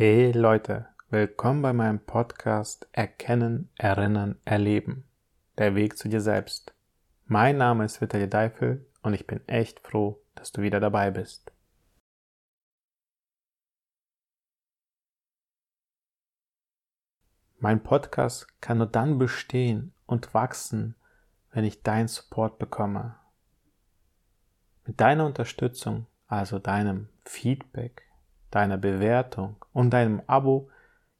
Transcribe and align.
Hey 0.00 0.30
Leute, 0.30 0.86
willkommen 1.10 1.60
bei 1.60 1.72
meinem 1.72 1.98
Podcast 1.98 2.88
Erkennen, 2.92 3.68
Erinnern, 3.78 4.38
Erleben. 4.44 5.02
Der 5.56 5.74
Weg 5.74 5.98
zu 5.98 6.08
dir 6.08 6.20
selbst. 6.20 6.72
Mein 7.26 7.56
Name 7.56 7.84
ist 7.84 8.00
Vitali 8.00 8.30
Deifel 8.30 8.86
und 9.02 9.12
ich 9.14 9.26
bin 9.26 9.40
echt 9.48 9.80
froh, 9.80 10.22
dass 10.36 10.52
du 10.52 10.62
wieder 10.62 10.78
dabei 10.78 11.10
bist. 11.10 11.50
Mein 17.58 17.82
Podcast 17.82 18.46
kann 18.60 18.78
nur 18.78 18.86
dann 18.86 19.18
bestehen 19.18 19.92
und 20.06 20.32
wachsen, 20.32 20.94
wenn 21.50 21.64
ich 21.64 21.82
deinen 21.82 22.06
Support 22.06 22.60
bekomme. 22.60 23.16
Mit 24.86 25.00
deiner 25.00 25.26
Unterstützung, 25.26 26.06
also 26.28 26.60
deinem 26.60 27.08
Feedback, 27.24 28.07
deiner 28.50 28.78
Bewertung 28.78 29.56
und 29.72 29.90
deinem 29.90 30.22
Abo 30.26 30.70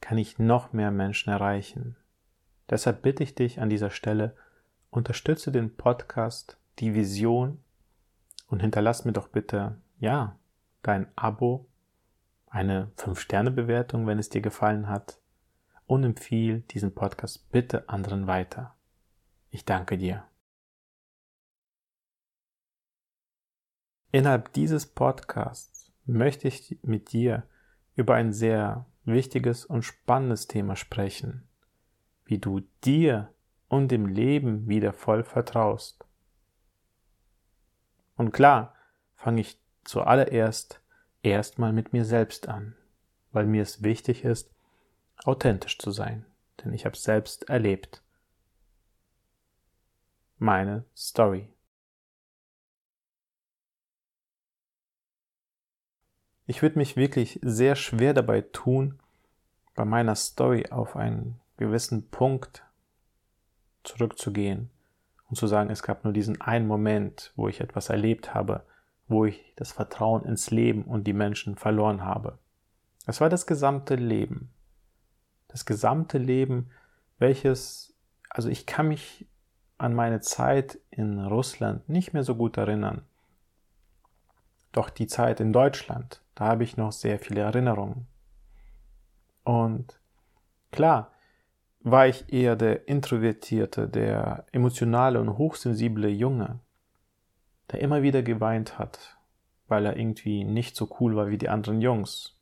kann 0.00 0.18
ich 0.18 0.38
noch 0.38 0.72
mehr 0.72 0.90
Menschen 0.90 1.30
erreichen. 1.30 1.96
Deshalb 2.70 3.02
bitte 3.02 3.22
ich 3.22 3.34
dich 3.34 3.60
an 3.60 3.70
dieser 3.70 3.90
Stelle, 3.90 4.36
unterstütze 4.90 5.52
den 5.52 5.76
Podcast, 5.76 6.58
die 6.78 6.94
Vision 6.94 7.62
und 8.48 8.60
hinterlass 8.60 9.04
mir 9.04 9.12
doch 9.12 9.28
bitte, 9.28 9.76
ja, 9.98 10.38
dein 10.82 11.06
Abo, 11.16 11.66
eine 12.46 12.90
5-Sterne-Bewertung, 12.96 14.06
wenn 14.06 14.18
es 14.18 14.30
dir 14.30 14.40
gefallen 14.40 14.88
hat 14.88 15.18
und 15.86 16.04
empfiehl 16.04 16.60
diesen 16.60 16.94
Podcast 16.94 17.50
bitte 17.50 17.88
anderen 17.88 18.26
weiter. 18.26 18.74
Ich 19.50 19.64
danke 19.64 19.98
dir. 19.98 20.24
Innerhalb 24.10 24.52
dieses 24.54 24.86
Podcasts 24.86 25.77
möchte 26.08 26.48
ich 26.48 26.78
mit 26.82 27.12
dir 27.12 27.44
über 27.94 28.14
ein 28.14 28.32
sehr 28.32 28.86
wichtiges 29.04 29.64
und 29.64 29.82
spannendes 29.82 30.48
Thema 30.48 30.76
sprechen, 30.76 31.46
wie 32.24 32.38
du 32.38 32.60
dir 32.84 33.32
und 33.68 33.88
dem 33.90 34.06
Leben 34.06 34.68
wieder 34.68 34.92
voll 34.92 35.22
vertraust. 35.22 36.04
Und 38.16 38.32
klar, 38.32 38.74
fange 39.14 39.40
ich 39.40 39.60
zuallererst 39.84 40.80
erstmal 41.22 41.72
mit 41.72 41.92
mir 41.92 42.04
selbst 42.04 42.48
an, 42.48 42.74
weil 43.32 43.46
mir 43.46 43.62
es 43.62 43.82
wichtig 43.82 44.24
ist, 44.24 44.50
authentisch 45.24 45.78
zu 45.78 45.90
sein, 45.90 46.24
denn 46.62 46.72
ich 46.72 46.84
habe 46.84 46.94
es 46.94 47.02
selbst 47.02 47.48
erlebt. 47.48 48.02
Meine 50.38 50.84
Story. 50.96 51.48
Ich 56.50 56.62
würde 56.62 56.78
mich 56.78 56.96
wirklich 56.96 57.38
sehr 57.42 57.76
schwer 57.76 58.14
dabei 58.14 58.40
tun, 58.40 58.98
bei 59.74 59.84
meiner 59.84 60.14
Story 60.14 60.64
auf 60.70 60.96
einen 60.96 61.38
gewissen 61.58 62.08
Punkt 62.08 62.64
zurückzugehen 63.84 64.70
und 65.28 65.36
zu 65.36 65.46
sagen, 65.46 65.68
es 65.68 65.82
gab 65.82 66.04
nur 66.04 66.14
diesen 66.14 66.40
einen 66.40 66.66
Moment, 66.66 67.34
wo 67.36 67.48
ich 67.48 67.60
etwas 67.60 67.90
erlebt 67.90 68.32
habe, 68.32 68.64
wo 69.08 69.26
ich 69.26 69.52
das 69.56 69.72
Vertrauen 69.72 70.24
ins 70.24 70.50
Leben 70.50 70.84
und 70.84 71.06
die 71.06 71.12
Menschen 71.12 71.56
verloren 71.56 72.02
habe. 72.02 72.38
Es 73.06 73.20
war 73.20 73.28
das 73.28 73.46
gesamte 73.46 73.96
Leben. 73.96 74.48
Das 75.48 75.66
gesamte 75.66 76.16
Leben, 76.16 76.70
welches, 77.18 77.94
also 78.30 78.48
ich 78.48 78.64
kann 78.64 78.88
mich 78.88 79.26
an 79.76 79.92
meine 79.92 80.22
Zeit 80.22 80.78
in 80.88 81.20
Russland 81.20 81.90
nicht 81.90 82.14
mehr 82.14 82.24
so 82.24 82.36
gut 82.36 82.56
erinnern. 82.56 83.02
Doch 84.72 84.88
die 84.88 85.08
Zeit 85.08 85.40
in 85.40 85.52
Deutschland, 85.52 86.22
da 86.38 86.46
habe 86.46 86.62
ich 86.62 86.76
noch 86.76 86.92
sehr 86.92 87.18
viele 87.18 87.40
Erinnerungen. 87.40 88.06
Und 89.42 89.98
klar, 90.70 91.10
war 91.80 92.06
ich 92.06 92.32
eher 92.32 92.54
der 92.54 92.86
introvertierte, 92.86 93.88
der 93.88 94.46
emotionale 94.52 95.20
und 95.20 95.36
hochsensible 95.36 96.08
Junge, 96.08 96.60
der 97.72 97.80
immer 97.80 98.02
wieder 98.02 98.22
geweint 98.22 98.78
hat, 98.78 99.18
weil 99.66 99.84
er 99.84 99.96
irgendwie 99.96 100.44
nicht 100.44 100.76
so 100.76 100.88
cool 101.00 101.16
war 101.16 101.26
wie 101.26 101.38
die 101.38 101.48
anderen 101.48 101.80
Jungs. 101.80 102.38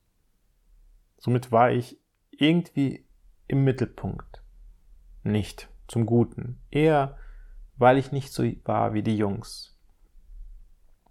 Somit 1.17 1.51
war 1.51 1.71
ich 1.71 1.99
irgendwie 2.33 3.07
im 3.49 3.65
Mittelpunkt. 3.65 4.43
Nicht 5.23 5.71
zum 5.89 6.05
Guten, 6.05 6.61
eher 6.71 7.17
weil 7.79 7.97
ich 7.97 8.13
nicht 8.13 8.31
so 8.31 8.45
war 8.65 8.93
wie 8.93 9.03
die 9.03 9.17
Jungs. 9.17 9.75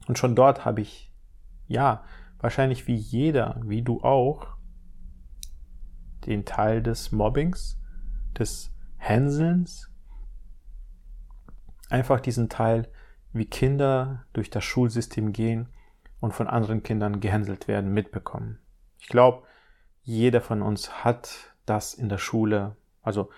Und 0.08 0.20
schon 0.20 0.36
dort 0.36 0.66
habe 0.66 0.82
ich, 0.82 1.12
ja, 1.68 2.04
wahrscheinlich 2.46 2.86
wie 2.86 2.94
jeder, 2.94 3.60
wie 3.66 3.82
du 3.82 4.02
auch, 4.02 4.56
den 6.28 6.46
Teil 6.46 6.84
des 6.84 7.12
Mobbings, 7.12 7.82
des 8.38 8.72
Hänselns, 8.98 9.92
einfach 11.90 12.20
diesen 12.20 12.48
Teil, 12.48 12.88
wie 13.34 13.46
Kinder 13.46 14.28
durch 14.34 14.52
das 14.52 14.64
Schulsystem 14.64 15.34
gehen 15.34 15.70
und 16.20 16.34
von 16.36 16.48
anderen 16.48 16.84
Kindern 16.84 17.20
gehänselt 17.20 17.68
werden, 17.68 17.92
mitbekommen. 17.92 18.60
Ich 19.00 19.08
glaube, 19.08 19.48
jeder 20.04 20.40
von 20.40 20.62
uns 20.62 21.04
hat 21.04 21.56
das 21.66 21.96
in 21.96 22.10
der 22.10 22.20
Schule, 22.20 22.76
also 23.02 23.32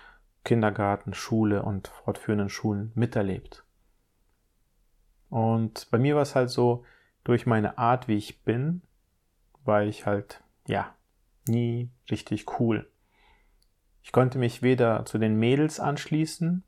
Kindergarten, 0.44 1.14
Schule 1.14 1.64
und 1.64 1.88
fortführenden 1.88 2.50
Schulen 2.50 2.92
miterlebt. 2.94 3.64
Und 5.30 5.88
bei 5.92 5.98
mir 5.98 6.16
war 6.16 6.24
es 6.24 6.36
halt 6.36 6.50
so, 6.50 6.84
durch 7.24 7.46
meine 7.46 7.78
Art, 7.78 8.10
wie 8.10 8.16
ich 8.16 8.44
bin, 8.44 8.82
war 9.68 9.84
ich 9.84 10.06
halt, 10.06 10.44
ja, 10.66 10.96
nie 11.48 11.90
richtig 12.10 12.60
cool. 12.60 12.90
Ich 14.02 14.12
konnte 14.12 14.40
mich 14.40 14.62
weder 14.62 15.06
zu 15.06 15.18
den 15.18 15.36
Mädels 15.36 15.80
anschließen, 15.80 16.64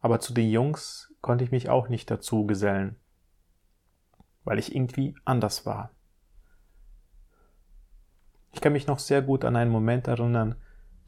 aber 0.00 0.20
zu 0.20 0.32
den 0.32 0.50
Jungs 0.50 1.12
konnte 1.20 1.44
ich 1.44 1.50
mich 1.50 1.68
auch 1.68 1.88
nicht 1.88 2.10
dazu 2.10 2.46
gesellen, 2.46 2.96
weil 4.44 4.58
ich 4.58 4.74
irgendwie 4.74 5.14
anders 5.24 5.66
war. 5.66 5.90
Ich 8.52 8.60
kann 8.60 8.72
mich 8.72 8.86
noch 8.86 8.98
sehr 8.98 9.22
gut 9.22 9.44
an 9.44 9.56
einen 9.56 9.70
Moment 9.70 10.08
erinnern, 10.08 10.56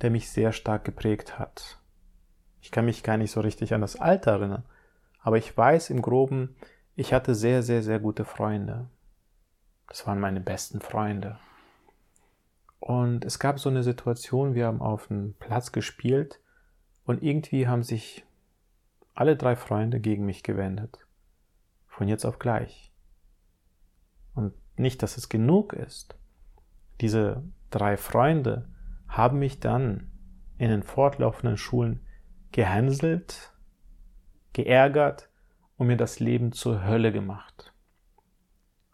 der 0.02 0.10
mich 0.10 0.30
sehr 0.30 0.52
stark 0.52 0.84
geprägt 0.84 1.38
hat. 1.38 1.80
Ich 2.60 2.70
kann 2.70 2.84
mich 2.84 3.02
gar 3.02 3.16
nicht 3.16 3.32
so 3.32 3.40
richtig 3.40 3.74
an 3.74 3.80
das 3.80 3.96
Alter 3.96 4.32
erinnern, 4.32 4.64
aber 5.20 5.38
ich 5.38 5.56
weiß 5.56 5.90
im 5.90 6.02
groben, 6.02 6.54
ich 6.94 7.12
hatte 7.12 7.34
sehr, 7.34 7.62
sehr, 7.62 7.82
sehr 7.82 7.98
gute 7.98 8.24
Freunde. 8.24 8.88
Das 9.92 10.06
waren 10.06 10.20
meine 10.20 10.40
besten 10.40 10.80
Freunde. 10.80 11.38
Und 12.80 13.26
es 13.26 13.38
gab 13.38 13.60
so 13.60 13.68
eine 13.68 13.82
Situation, 13.82 14.54
wir 14.54 14.64
haben 14.64 14.80
auf 14.80 15.10
einem 15.10 15.34
Platz 15.34 15.70
gespielt 15.70 16.40
und 17.04 17.22
irgendwie 17.22 17.68
haben 17.68 17.82
sich 17.82 18.24
alle 19.12 19.36
drei 19.36 19.54
Freunde 19.54 20.00
gegen 20.00 20.24
mich 20.24 20.42
gewendet. 20.42 21.06
Von 21.88 22.08
jetzt 22.08 22.24
auf 22.24 22.38
gleich. 22.38 22.90
Und 24.34 24.54
nicht, 24.78 25.02
dass 25.02 25.18
es 25.18 25.28
genug 25.28 25.74
ist. 25.74 26.16
Diese 27.02 27.42
drei 27.68 27.98
Freunde 27.98 28.70
haben 29.08 29.40
mich 29.40 29.60
dann 29.60 30.10
in 30.56 30.70
den 30.70 30.84
fortlaufenden 30.84 31.58
Schulen 31.58 32.00
gehänselt, 32.50 33.52
geärgert 34.54 35.28
und 35.76 35.88
mir 35.88 35.98
das 35.98 36.18
Leben 36.18 36.52
zur 36.52 36.82
Hölle 36.82 37.12
gemacht 37.12 37.71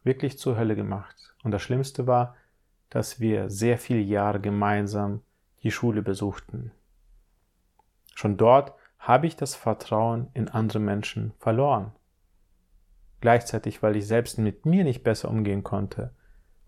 wirklich 0.08 0.38
zur 0.38 0.56
Hölle 0.56 0.74
gemacht. 0.74 1.34
Und 1.44 1.52
das 1.52 1.62
Schlimmste 1.62 2.08
war, 2.08 2.34
dass 2.90 3.20
wir 3.20 3.50
sehr 3.50 3.78
viele 3.78 4.00
Jahre 4.00 4.40
gemeinsam 4.40 5.20
die 5.62 5.70
Schule 5.70 6.02
besuchten. 6.02 6.72
Schon 8.14 8.36
dort 8.36 8.72
habe 8.98 9.26
ich 9.26 9.36
das 9.36 9.54
Vertrauen 9.54 10.28
in 10.32 10.48
andere 10.48 10.80
Menschen 10.80 11.32
verloren. 11.38 11.92
Gleichzeitig, 13.20 13.82
weil 13.82 13.96
ich 13.96 14.06
selbst 14.06 14.38
mit 14.38 14.64
mir 14.64 14.82
nicht 14.82 15.02
besser 15.02 15.28
umgehen 15.28 15.62
konnte, 15.62 16.14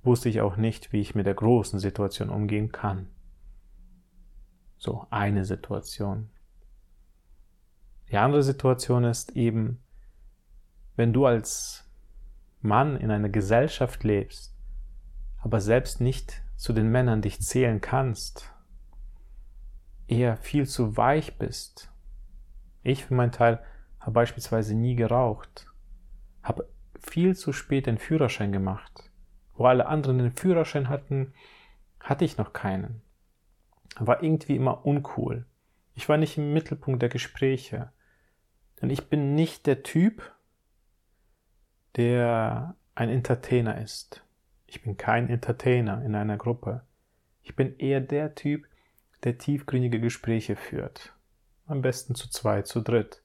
wusste 0.02 0.28
ich 0.28 0.40
auch 0.40 0.56
nicht, 0.56 0.93
wie 0.93 1.00
ich 1.00 1.14
mit 1.14 1.26
der 1.26 1.34
großen 1.34 1.78
Situation 1.78 2.28
umgehen 2.28 2.70
kann. 2.72 3.08
So 4.76 5.06
eine 5.10 5.44
Situation. 5.44 6.31
Die 8.10 8.16
andere 8.16 8.43
Situation 8.43 9.04
ist 9.04 9.32
eben, 9.36 9.82
wenn 10.96 11.12
du 11.12 11.26
als 11.26 11.89
Mann 12.60 12.96
in 12.96 13.10
einer 13.10 13.28
Gesellschaft 13.28 14.04
lebst, 14.04 14.54
aber 15.38 15.60
selbst 15.60 16.00
nicht 16.00 16.42
zu 16.56 16.72
den 16.72 16.90
Männern 16.90 17.22
dich 17.22 17.40
zählen 17.40 17.80
kannst, 17.80 18.52
eher 20.06 20.36
viel 20.36 20.66
zu 20.66 20.96
weich 20.96 21.38
bist. 21.38 21.90
Ich 22.82 23.04
für 23.04 23.14
meinen 23.14 23.32
Teil 23.32 23.62
habe 23.98 24.12
beispielsweise 24.12 24.74
nie 24.74 24.96
geraucht, 24.96 25.66
habe 26.42 26.68
viel 26.98 27.36
zu 27.36 27.52
spät 27.52 27.86
den 27.86 27.98
Führerschein 27.98 28.52
gemacht. 28.52 29.10
Wo 29.54 29.66
alle 29.66 29.86
anderen 29.86 30.18
den 30.18 30.32
Führerschein 30.32 30.88
hatten, 30.88 31.34
hatte 31.98 32.24
ich 32.24 32.38
noch 32.38 32.52
keinen. 32.52 33.02
War 33.98 34.22
irgendwie 34.22 34.56
immer 34.56 34.86
uncool. 34.86 35.46
Ich 35.94 36.08
war 36.08 36.16
nicht 36.16 36.38
im 36.38 36.52
Mittelpunkt 36.52 37.02
der 37.02 37.08
Gespräche. 37.08 37.92
Denn 38.80 38.88
ich 38.90 39.08
bin 39.08 39.34
nicht 39.34 39.66
der 39.66 39.82
Typ, 39.82 40.32
der 41.96 42.76
ein 42.94 43.08
Entertainer 43.08 43.81
ist. 43.81 44.25
Ich 44.66 44.82
bin 44.82 44.96
kein 44.96 45.28
Entertainer 45.28 46.04
in 46.04 46.14
einer 46.14 46.37
Gruppe. 46.37 46.82
Ich 47.42 47.56
bin 47.56 47.76
eher 47.78 48.00
der 48.00 48.34
Typ, 48.34 48.66
der 49.25 49.38
tiefgründige 49.38 50.00
Gespräche 50.00 50.56
führt. 50.56 51.14
Am 51.66 51.82
besten 51.82 52.14
zu 52.14 52.31
zweit, 52.31 52.66
zu 52.66 52.81
dritt. 52.81 53.22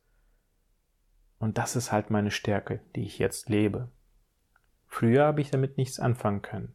Und 1.39 1.57
das 1.57 1.75
ist 1.75 1.91
halt 1.91 2.09
meine 2.09 2.31
Stärke, 2.31 2.79
die 2.95 3.03
ich 3.03 3.19
jetzt 3.19 3.49
lebe. 3.49 3.89
Früher 4.87 5.25
habe 5.25 5.41
ich 5.41 5.51
damit 5.51 5.77
nichts 5.77 5.99
anfangen 5.99 6.41
können. 6.41 6.73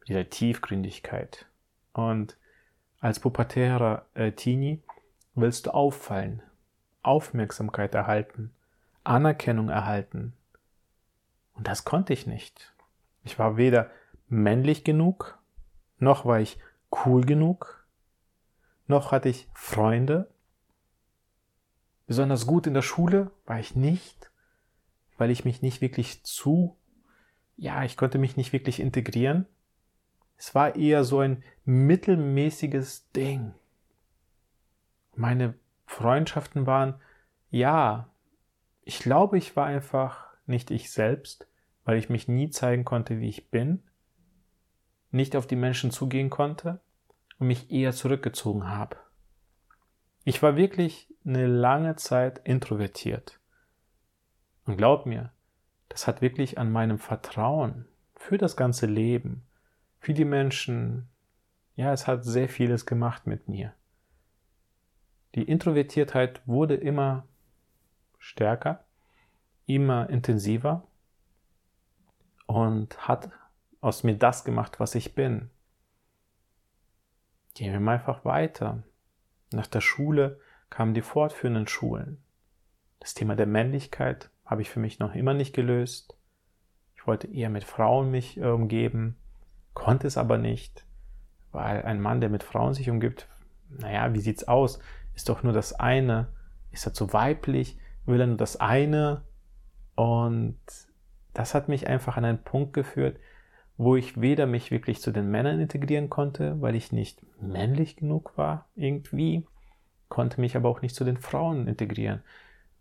Mit 0.00 0.08
dieser 0.08 0.28
Tiefgründigkeit. 0.28 1.46
Und 1.92 2.36
als 3.00 3.20
pubertärer 3.20 4.06
äh, 4.14 4.32
Teenie 4.32 4.82
willst 5.34 5.66
du 5.66 5.70
auffallen, 5.70 6.42
Aufmerksamkeit 7.02 7.94
erhalten, 7.94 8.54
Anerkennung 9.04 9.68
erhalten. 9.68 10.34
Und 11.54 11.66
das 11.66 11.84
konnte 11.84 12.12
ich 12.12 12.26
nicht. 12.26 12.74
Ich 13.22 13.38
war 13.38 13.56
weder 13.56 13.90
männlich 14.28 14.84
genug, 14.84 15.38
noch 15.98 16.24
war 16.24 16.40
ich 16.40 16.58
cool 17.04 17.24
genug, 17.24 17.86
noch 18.86 19.12
hatte 19.12 19.28
ich 19.28 19.48
Freunde. 19.54 20.30
Besonders 22.06 22.46
gut 22.46 22.66
in 22.66 22.74
der 22.74 22.82
Schule 22.82 23.30
war 23.46 23.58
ich 23.58 23.74
nicht, 23.74 24.30
weil 25.16 25.30
ich 25.30 25.44
mich 25.44 25.62
nicht 25.62 25.80
wirklich 25.80 26.22
zu, 26.24 26.76
ja, 27.56 27.84
ich 27.84 27.96
konnte 27.96 28.18
mich 28.18 28.36
nicht 28.36 28.52
wirklich 28.52 28.80
integrieren. 28.80 29.46
Es 30.36 30.54
war 30.54 30.76
eher 30.76 31.04
so 31.04 31.20
ein 31.20 31.42
mittelmäßiges 31.64 33.10
Ding. 33.12 33.54
Meine 35.14 35.54
Freundschaften 35.86 36.66
waren, 36.66 37.00
ja, 37.50 38.08
ich 38.82 38.98
glaube, 38.98 39.38
ich 39.38 39.56
war 39.56 39.66
einfach 39.66 40.33
nicht 40.46 40.70
ich 40.70 40.92
selbst, 40.92 41.46
weil 41.84 41.98
ich 41.98 42.08
mich 42.08 42.28
nie 42.28 42.50
zeigen 42.50 42.84
konnte, 42.84 43.20
wie 43.20 43.28
ich 43.28 43.50
bin, 43.50 43.82
nicht 45.10 45.36
auf 45.36 45.46
die 45.46 45.56
Menschen 45.56 45.90
zugehen 45.90 46.30
konnte 46.30 46.80
und 47.38 47.46
mich 47.46 47.70
eher 47.70 47.92
zurückgezogen 47.92 48.68
habe. 48.68 48.96
Ich 50.24 50.42
war 50.42 50.56
wirklich 50.56 51.12
eine 51.24 51.46
lange 51.46 51.96
Zeit 51.96 52.40
introvertiert. 52.44 53.38
Und 54.64 54.76
glaub 54.76 55.06
mir, 55.06 55.32
das 55.88 56.06
hat 56.06 56.22
wirklich 56.22 56.58
an 56.58 56.72
meinem 56.72 56.98
Vertrauen 56.98 57.86
für 58.16 58.38
das 58.38 58.56
ganze 58.56 58.86
Leben, 58.86 59.46
für 60.00 60.14
die 60.14 60.24
Menschen, 60.24 61.08
ja, 61.76 61.92
es 61.92 62.06
hat 62.06 62.24
sehr 62.24 62.48
vieles 62.48 62.86
gemacht 62.86 63.26
mit 63.26 63.48
mir. 63.48 63.74
Die 65.34 65.42
Introvertiertheit 65.42 66.40
wurde 66.46 66.74
immer 66.74 67.26
stärker, 68.18 68.83
immer 69.66 70.08
intensiver 70.10 70.86
und 72.46 73.08
hat 73.08 73.30
aus 73.80 74.02
mir 74.02 74.16
das 74.16 74.44
gemacht, 74.44 74.80
was 74.80 74.94
ich 74.94 75.14
bin. 75.14 75.50
Gehen 77.54 77.72
wir 77.72 77.80
mal 77.80 77.94
einfach 77.94 78.24
weiter. 78.24 78.82
Nach 79.52 79.66
der 79.66 79.80
Schule 79.80 80.40
kamen 80.70 80.94
die 80.94 81.02
fortführenden 81.02 81.68
Schulen. 81.68 82.22
Das 83.00 83.14
Thema 83.14 83.36
der 83.36 83.46
Männlichkeit 83.46 84.30
habe 84.44 84.62
ich 84.62 84.70
für 84.70 84.80
mich 84.80 84.98
noch 84.98 85.14
immer 85.14 85.34
nicht 85.34 85.54
gelöst. 85.54 86.16
Ich 86.96 87.06
wollte 87.06 87.28
eher 87.28 87.50
mit 87.50 87.64
Frauen 87.64 88.10
mich 88.10 88.38
äh, 88.38 88.46
umgeben, 88.46 89.16
konnte 89.74 90.06
es 90.06 90.16
aber 90.16 90.38
nicht, 90.38 90.84
weil 91.52 91.82
ein 91.82 92.00
Mann, 92.00 92.20
der 92.20 92.30
mit 92.30 92.42
Frauen 92.42 92.74
sich 92.74 92.90
umgibt, 92.90 93.28
naja, 93.68 94.12
wie 94.14 94.20
sieht's 94.20 94.48
aus? 94.48 94.78
Ist 95.14 95.28
doch 95.28 95.42
nur 95.42 95.52
das 95.52 95.72
eine. 95.72 96.28
Ist 96.70 96.86
er 96.86 96.94
zu 96.94 97.12
weiblich? 97.12 97.78
Will 98.06 98.20
er 98.20 98.26
nur 98.26 98.36
das 98.36 98.56
eine? 98.56 99.22
Und 99.94 100.58
das 101.32 101.54
hat 101.54 101.68
mich 101.68 101.86
einfach 101.88 102.16
an 102.16 102.24
einen 102.24 102.42
Punkt 102.42 102.72
geführt, 102.72 103.18
wo 103.76 103.96
ich 103.96 104.20
weder 104.20 104.46
mich 104.46 104.70
wirklich 104.70 105.00
zu 105.00 105.10
den 105.10 105.30
Männern 105.30 105.60
integrieren 105.60 106.08
konnte, 106.08 106.60
weil 106.60 106.74
ich 106.74 106.92
nicht 106.92 107.24
männlich 107.40 107.96
genug 107.96 108.36
war 108.36 108.68
irgendwie, 108.76 109.46
konnte 110.08 110.40
mich 110.40 110.56
aber 110.56 110.68
auch 110.68 110.80
nicht 110.80 110.94
zu 110.94 111.04
den 111.04 111.16
Frauen 111.16 111.66
integrieren, 111.66 112.22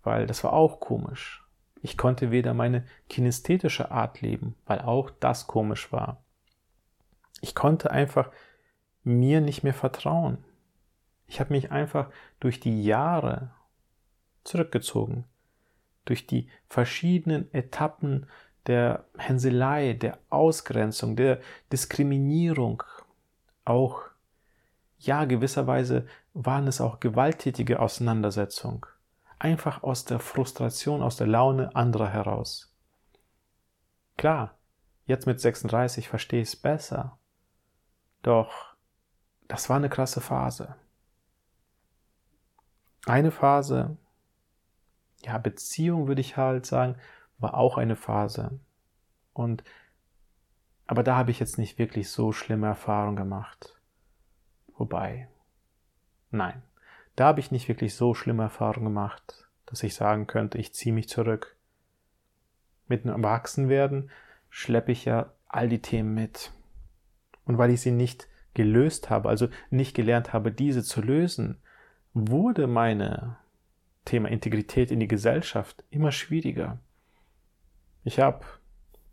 weil 0.04 0.28
das 0.28 0.44
war 0.44 0.54
auch 0.54 0.80
komisch. 0.80 1.44
Ich 1.82 1.98
konnte 1.98 2.32
weder 2.32 2.54
meine 2.54 2.86
kinästhetische 3.10 3.92
Art 3.92 4.22
leben, 4.22 4.56
weil 4.66 4.80
auch 4.80 5.10
das 5.10 5.48
komisch 5.48 5.92
war. 5.92 6.24
Ich 7.42 7.56
konnte 7.56 7.92
einfach 7.92 8.32
mir 9.04 9.42
nicht 9.42 9.64
mehr 9.64 9.74
vertrauen. 9.74 10.38
Ich 11.28 11.40
habe 11.40 11.52
mich 11.52 11.72
einfach 11.72 12.10
durch 12.40 12.60
die 12.60 12.84
Jahre 12.84 13.52
zurückgezogen, 14.44 15.26
durch 16.06 16.28
die 16.28 16.50
verschiedenen 16.68 17.54
Etappen 17.54 18.28
der 18.68 19.06
Hänselei, 19.18 19.94
der 19.94 20.20
Ausgrenzung, 20.30 21.16
der 21.16 21.40
Diskriminierung, 21.72 22.84
auch, 23.66 24.02
ja, 24.98 25.26
gewisserweise 25.26 26.06
waren 26.34 26.68
es 26.68 26.82
auch 26.82 27.00
gewalttätige 27.00 27.80
Auseinandersetzungen, 27.80 28.82
einfach 29.40 29.84
aus 29.84 30.06
der 30.06 30.20
Frustration, 30.20 31.02
aus 31.02 31.18
der 31.18 31.28
Laune 31.28 31.76
anderer 31.76 32.10
heraus. 32.10 32.74
Klar, 34.18 34.58
jetzt 35.06 35.28
mit 35.28 35.40
36 35.40 36.08
verstehe 36.08 36.42
ich 36.42 36.50
es 36.50 36.56
besser, 36.56 37.18
doch 38.22 38.74
das 39.48 39.70
war 39.70 39.78
eine 39.78 39.90
krasse 39.90 40.22
Phase. 40.22 40.76
Eine 43.06 43.32
Phase, 43.32 43.98
ja, 45.26 45.38
Beziehung 45.38 46.08
würde 46.08 46.22
ich 46.22 46.38
halt 46.38 46.66
sagen, 46.66 46.96
war 47.38 47.56
auch 47.56 47.78
eine 47.78 47.96
Phase. 47.96 48.60
Und 49.34 49.64
aber 50.86 51.04
da 51.04 51.16
habe 51.16 51.32
ich 51.32 51.40
jetzt 51.40 51.58
nicht 51.58 51.80
wirklich 51.80 52.10
so 52.10 52.32
schlimme 52.32 52.68
Erfahrungen 52.68 53.16
gemacht. 53.16 53.80
Wobei, 54.76 55.28
nein, 56.30 56.62
da 57.16 57.26
habe 57.26 57.40
ich 57.40 57.52
nicht 57.52 57.68
wirklich 57.68 57.96
so 57.96 58.14
schlimme 58.14 58.44
Erfahrungen 58.44 58.86
gemacht, 58.86 59.48
dass 59.66 59.84
ich 59.84 59.96
sagen 59.96 60.28
könnte, 60.28 60.58
ich 60.58 60.74
ziehe 60.74 60.94
mich 60.94 61.08
zurück. 61.08 61.56
Mit 62.88 63.06
dem 63.06 63.12
Erwachsenwerden 63.12 64.12
schleppe 64.50 64.92
ich 64.92 65.06
ja 65.06 65.32
all 65.48 65.70
die 65.70 65.82
Themen 65.82 66.14
mit. 66.14 66.52
Und 67.46 67.58
weil 67.58 67.72
ich 67.72 67.82
sie 67.82 67.92
nicht 67.92 68.28
gelöst 68.54 69.10
habe, 69.10 69.30
also 69.30 69.48
nicht 69.70 69.96
gelernt 69.96 70.34
habe, 70.34 70.52
diese 70.52 70.84
zu 70.84 71.02
lösen, 71.02 71.62
wurde 72.14 72.68
meine 72.68 73.38
Thema 74.14 74.30
Integrität 74.30 74.92
in 74.92 75.00
die 75.00 75.08
Gesellschaft 75.08 75.84
immer 75.90 76.12
schwieriger. 76.12 76.78
Ich 78.04 78.20
habe 78.20 78.46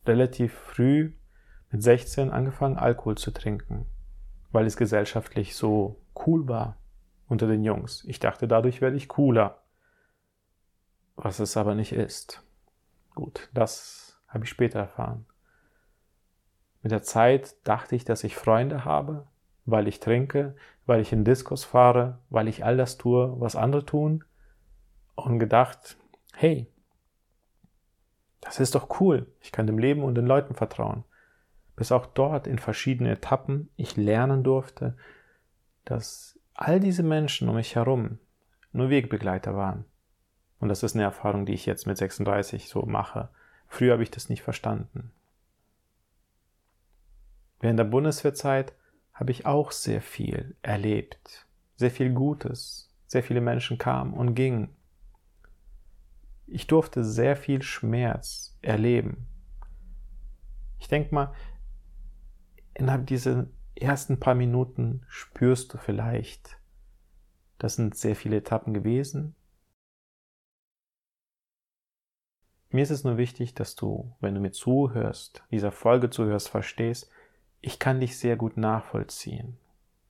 relativ 0.04 0.52
früh 0.52 1.14
mit 1.70 1.82
16 1.82 2.28
angefangen, 2.28 2.76
Alkohol 2.76 3.16
zu 3.16 3.30
trinken, 3.30 3.86
weil 4.52 4.66
es 4.66 4.76
gesellschaftlich 4.76 5.56
so 5.56 6.02
cool 6.26 6.46
war 6.48 6.76
unter 7.28 7.46
den 7.46 7.64
Jungs. 7.64 8.04
Ich 8.08 8.20
dachte, 8.20 8.46
dadurch 8.46 8.82
werde 8.82 8.98
ich 8.98 9.08
cooler. 9.08 9.62
Was 11.16 11.38
es 11.38 11.56
aber 11.56 11.74
nicht 11.74 11.92
ist. 11.92 12.44
Gut, 13.14 13.48
das 13.54 14.20
habe 14.28 14.44
ich 14.44 14.50
später 14.50 14.80
erfahren. 14.80 15.24
Mit 16.82 16.92
der 16.92 17.02
Zeit 17.02 17.56
dachte 17.66 17.96
ich, 17.96 18.04
dass 18.04 18.22
ich 18.22 18.36
Freunde 18.36 18.84
habe, 18.84 19.26
weil 19.64 19.88
ich 19.88 19.98
trinke, 19.98 20.56
weil 20.84 21.00
ich 21.00 21.10
in 21.10 21.24
Diskos 21.24 21.64
fahre, 21.64 22.18
weil 22.28 22.48
ich 22.48 22.66
all 22.66 22.76
das 22.76 22.98
tue, 22.98 23.40
was 23.40 23.56
andere 23.56 23.86
tun. 23.86 24.24
Und 25.26 25.38
gedacht, 25.38 25.96
hey, 26.34 26.66
das 28.40 28.60
ist 28.60 28.74
doch 28.74 29.00
cool. 29.00 29.26
Ich 29.40 29.52
kann 29.52 29.66
dem 29.66 29.78
Leben 29.78 30.02
und 30.02 30.14
den 30.14 30.26
Leuten 30.26 30.54
vertrauen. 30.54 31.04
Bis 31.76 31.92
auch 31.92 32.06
dort 32.06 32.46
in 32.46 32.58
verschiedenen 32.58 33.12
Etappen 33.12 33.70
ich 33.76 33.96
lernen 33.96 34.42
durfte, 34.42 34.96
dass 35.84 36.38
all 36.54 36.80
diese 36.80 37.02
Menschen 37.02 37.48
um 37.48 37.56
mich 37.56 37.74
herum 37.74 38.18
nur 38.72 38.90
Wegbegleiter 38.90 39.56
waren. 39.56 39.84
Und 40.58 40.68
das 40.68 40.82
ist 40.82 40.94
eine 40.94 41.04
Erfahrung, 41.04 41.46
die 41.46 41.54
ich 41.54 41.66
jetzt 41.66 41.86
mit 41.86 41.96
36 41.96 42.68
so 42.68 42.82
mache. 42.82 43.30
Früher 43.66 43.92
habe 43.92 44.02
ich 44.02 44.10
das 44.10 44.28
nicht 44.28 44.42
verstanden. 44.42 45.12
Während 47.60 47.78
der 47.78 47.84
Bundeswehrzeit 47.84 48.74
habe 49.12 49.30
ich 49.30 49.46
auch 49.46 49.70
sehr 49.72 50.00
viel 50.00 50.56
erlebt, 50.62 51.46
sehr 51.76 51.90
viel 51.90 52.10
Gutes, 52.12 52.90
sehr 53.06 53.22
viele 53.22 53.40
Menschen 53.40 53.78
kamen 53.78 54.14
und 54.14 54.34
gingen 54.34 54.74
ich 56.60 56.66
durfte 56.66 57.06
sehr 57.06 57.36
viel 57.36 57.62
Schmerz 57.62 58.58
erleben. 58.60 59.26
Ich 60.78 60.88
denke 60.88 61.14
mal, 61.14 61.32
innerhalb 62.74 63.06
dieser 63.06 63.46
ersten 63.74 64.20
paar 64.20 64.34
Minuten 64.34 65.06
spürst 65.08 65.72
du 65.72 65.78
vielleicht, 65.78 66.58
das 67.56 67.76
sind 67.76 67.96
sehr 67.96 68.14
viele 68.14 68.36
Etappen 68.36 68.74
gewesen. 68.74 69.34
Mir 72.68 72.82
ist 72.82 72.90
es 72.90 73.04
nur 73.04 73.16
wichtig, 73.16 73.54
dass 73.54 73.74
du, 73.74 74.14
wenn 74.20 74.34
du 74.34 74.40
mir 74.42 74.52
zuhörst, 74.52 75.42
dieser 75.50 75.72
Folge 75.72 76.10
zuhörst, 76.10 76.50
verstehst, 76.50 77.10
ich 77.62 77.78
kann 77.78 78.00
dich 78.00 78.18
sehr 78.18 78.36
gut 78.36 78.58
nachvollziehen. 78.58 79.56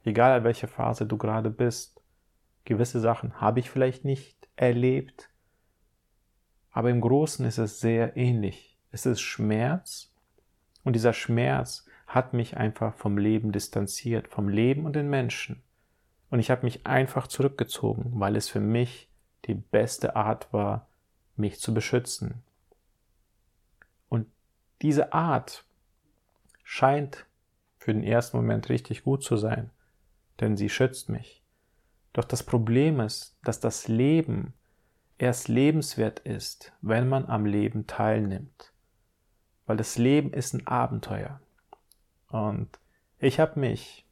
Egal 0.02 0.38
in 0.38 0.44
welcher 0.44 0.66
Phase 0.66 1.06
du 1.06 1.16
gerade 1.16 1.50
bist. 1.50 2.02
Gewisse 2.64 2.98
Sachen 2.98 3.40
habe 3.40 3.60
ich 3.60 3.70
vielleicht 3.70 4.04
nicht 4.04 4.48
erlebt, 4.56 5.29
aber 6.70 6.90
im 6.90 7.00
Großen 7.00 7.44
ist 7.46 7.58
es 7.58 7.80
sehr 7.80 8.16
ähnlich. 8.16 8.78
Es 8.92 9.06
ist 9.06 9.20
Schmerz 9.20 10.12
und 10.84 10.94
dieser 10.94 11.12
Schmerz 11.12 11.86
hat 12.06 12.32
mich 12.32 12.56
einfach 12.56 12.94
vom 12.94 13.18
Leben 13.18 13.52
distanziert, 13.52 14.28
vom 14.28 14.48
Leben 14.48 14.84
und 14.84 14.94
den 14.94 15.08
Menschen. 15.08 15.62
Und 16.30 16.38
ich 16.40 16.50
habe 16.50 16.64
mich 16.64 16.86
einfach 16.86 17.26
zurückgezogen, 17.26 18.12
weil 18.14 18.36
es 18.36 18.48
für 18.48 18.60
mich 18.60 19.08
die 19.46 19.54
beste 19.54 20.16
Art 20.16 20.52
war, 20.52 20.88
mich 21.36 21.60
zu 21.60 21.74
beschützen. 21.74 22.42
Und 24.08 24.26
diese 24.82 25.12
Art 25.12 25.64
scheint 26.62 27.26
für 27.78 27.92
den 27.92 28.04
ersten 28.04 28.36
Moment 28.36 28.68
richtig 28.68 29.02
gut 29.02 29.24
zu 29.24 29.36
sein, 29.36 29.70
denn 30.40 30.56
sie 30.56 30.68
schützt 30.68 31.08
mich. 31.08 31.42
Doch 32.12 32.24
das 32.24 32.42
Problem 32.42 33.00
ist, 33.00 33.38
dass 33.44 33.60
das 33.60 33.88
Leben 33.88 34.52
erst 35.20 35.48
lebenswert 35.48 36.20
ist, 36.20 36.72
wenn 36.80 37.08
man 37.08 37.26
am 37.26 37.44
Leben 37.44 37.86
teilnimmt. 37.86 38.72
Weil 39.66 39.76
das 39.76 39.98
Leben 39.98 40.32
ist 40.32 40.54
ein 40.54 40.66
Abenteuer. 40.66 41.40
Und 42.28 42.70
ich 43.18 43.38
habe 43.38 43.60
mich 43.60 44.06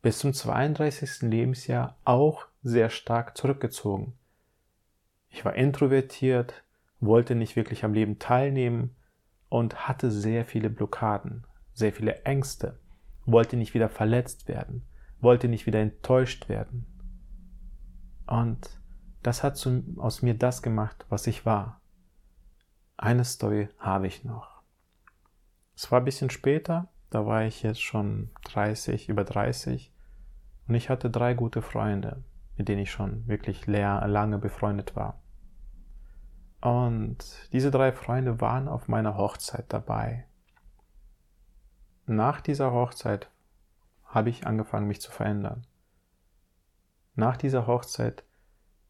bis 0.00 0.18
zum 0.18 0.32
32. 0.32 1.22
Lebensjahr 1.22 1.96
auch 2.04 2.46
sehr 2.62 2.88
stark 2.88 3.36
zurückgezogen. 3.36 4.14
Ich 5.28 5.44
war 5.44 5.54
introvertiert, 5.54 6.62
wollte 7.00 7.34
nicht 7.34 7.54
wirklich 7.54 7.84
am 7.84 7.92
Leben 7.92 8.18
teilnehmen 8.18 8.96
und 9.50 9.88
hatte 9.88 10.10
sehr 10.10 10.46
viele 10.46 10.70
Blockaden, 10.70 11.46
sehr 11.74 11.92
viele 11.92 12.22
Ängste, 12.22 12.78
wollte 13.26 13.56
nicht 13.58 13.74
wieder 13.74 13.90
verletzt 13.90 14.48
werden, 14.48 14.86
wollte 15.20 15.48
nicht 15.48 15.66
wieder 15.66 15.80
enttäuscht 15.80 16.48
werden. 16.48 16.86
Und 18.26 18.80
das 19.26 19.42
hat 19.42 19.60
aus 19.96 20.22
mir 20.22 20.34
das 20.34 20.62
gemacht, 20.62 21.04
was 21.08 21.26
ich 21.26 21.44
war. 21.44 21.80
Eine 22.96 23.24
Story 23.24 23.68
habe 23.80 24.06
ich 24.06 24.22
noch. 24.22 24.62
Es 25.74 25.90
war 25.90 26.00
ein 26.00 26.04
bisschen 26.04 26.30
später, 26.30 26.86
da 27.10 27.26
war 27.26 27.42
ich 27.42 27.64
jetzt 27.64 27.82
schon 27.82 28.30
30, 28.44 29.08
über 29.08 29.24
30 29.24 29.92
und 30.68 30.76
ich 30.76 30.90
hatte 30.90 31.10
drei 31.10 31.34
gute 31.34 31.60
Freunde, 31.60 32.22
mit 32.56 32.68
denen 32.68 32.82
ich 32.82 32.92
schon 32.92 33.26
wirklich 33.26 33.66
lange 33.66 34.38
befreundet 34.38 34.94
war. 34.94 35.20
Und 36.60 37.18
diese 37.52 37.72
drei 37.72 37.90
Freunde 37.90 38.40
waren 38.40 38.68
auf 38.68 38.86
meiner 38.86 39.16
Hochzeit 39.16 39.64
dabei. 39.72 40.28
Nach 42.06 42.40
dieser 42.40 42.70
Hochzeit 42.70 43.28
habe 44.04 44.30
ich 44.30 44.46
angefangen, 44.46 44.86
mich 44.86 45.00
zu 45.00 45.10
verändern. 45.10 45.66
Nach 47.16 47.36
dieser 47.36 47.66
Hochzeit 47.66 48.22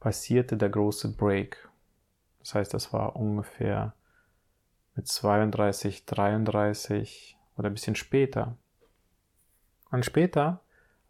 passierte 0.01 0.57
der 0.57 0.69
große 0.69 1.17
Break. 1.17 1.69
Das 2.41 2.55
heißt, 2.55 2.75
das 2.75 2.93
war 2.93 3.17
ungefähr 3.17 3.95
mit 4.95 5.09
32, 5.09 6.07
33 6.07 7.37
oder 7.57 7.69
ein 7.69 7.75
bisschen 7.75 7.97
später. 7.97 8.57
Und 9.91 10.05
später 10.05 10.61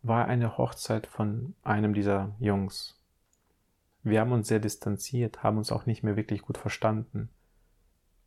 war 0.02 0.26
eine 0.26 0.58
Hochzeit 0.58 1.06
von 1.06 1.54
einem 1.62 1.94
dieser 1.94 2.34
Jungs. 2.38 3.00
Wir 4.02 4.20
haben 4.20 4.32
uns 4.32 4.48
sehr 4.48 4.60
distanziert, 4.60 5.42
haben 5.42 5.58
uns 5.58 5.72
auch 5.72 5.86
nicht 5.86 6.02
mehr 6.02 6.16
wirklich 6.16 6.42
gut 6.42 6.58
verstanden. 6.58 7.28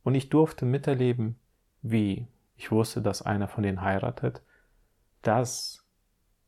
Und 0.02 0.14
ich 0.14 0.28
durfte 0.28 0.66
miterleben, 0.66 1.38
wie 1.82 2.28
ich 2.56 2.70
wusste, 2.70 3.00
dass 3.00 3.22
einer 3.22 3.48
von 3.48 3.62
denen 3.62 3.80
heiratet, 3.80 4.42
dass 5.22 5.86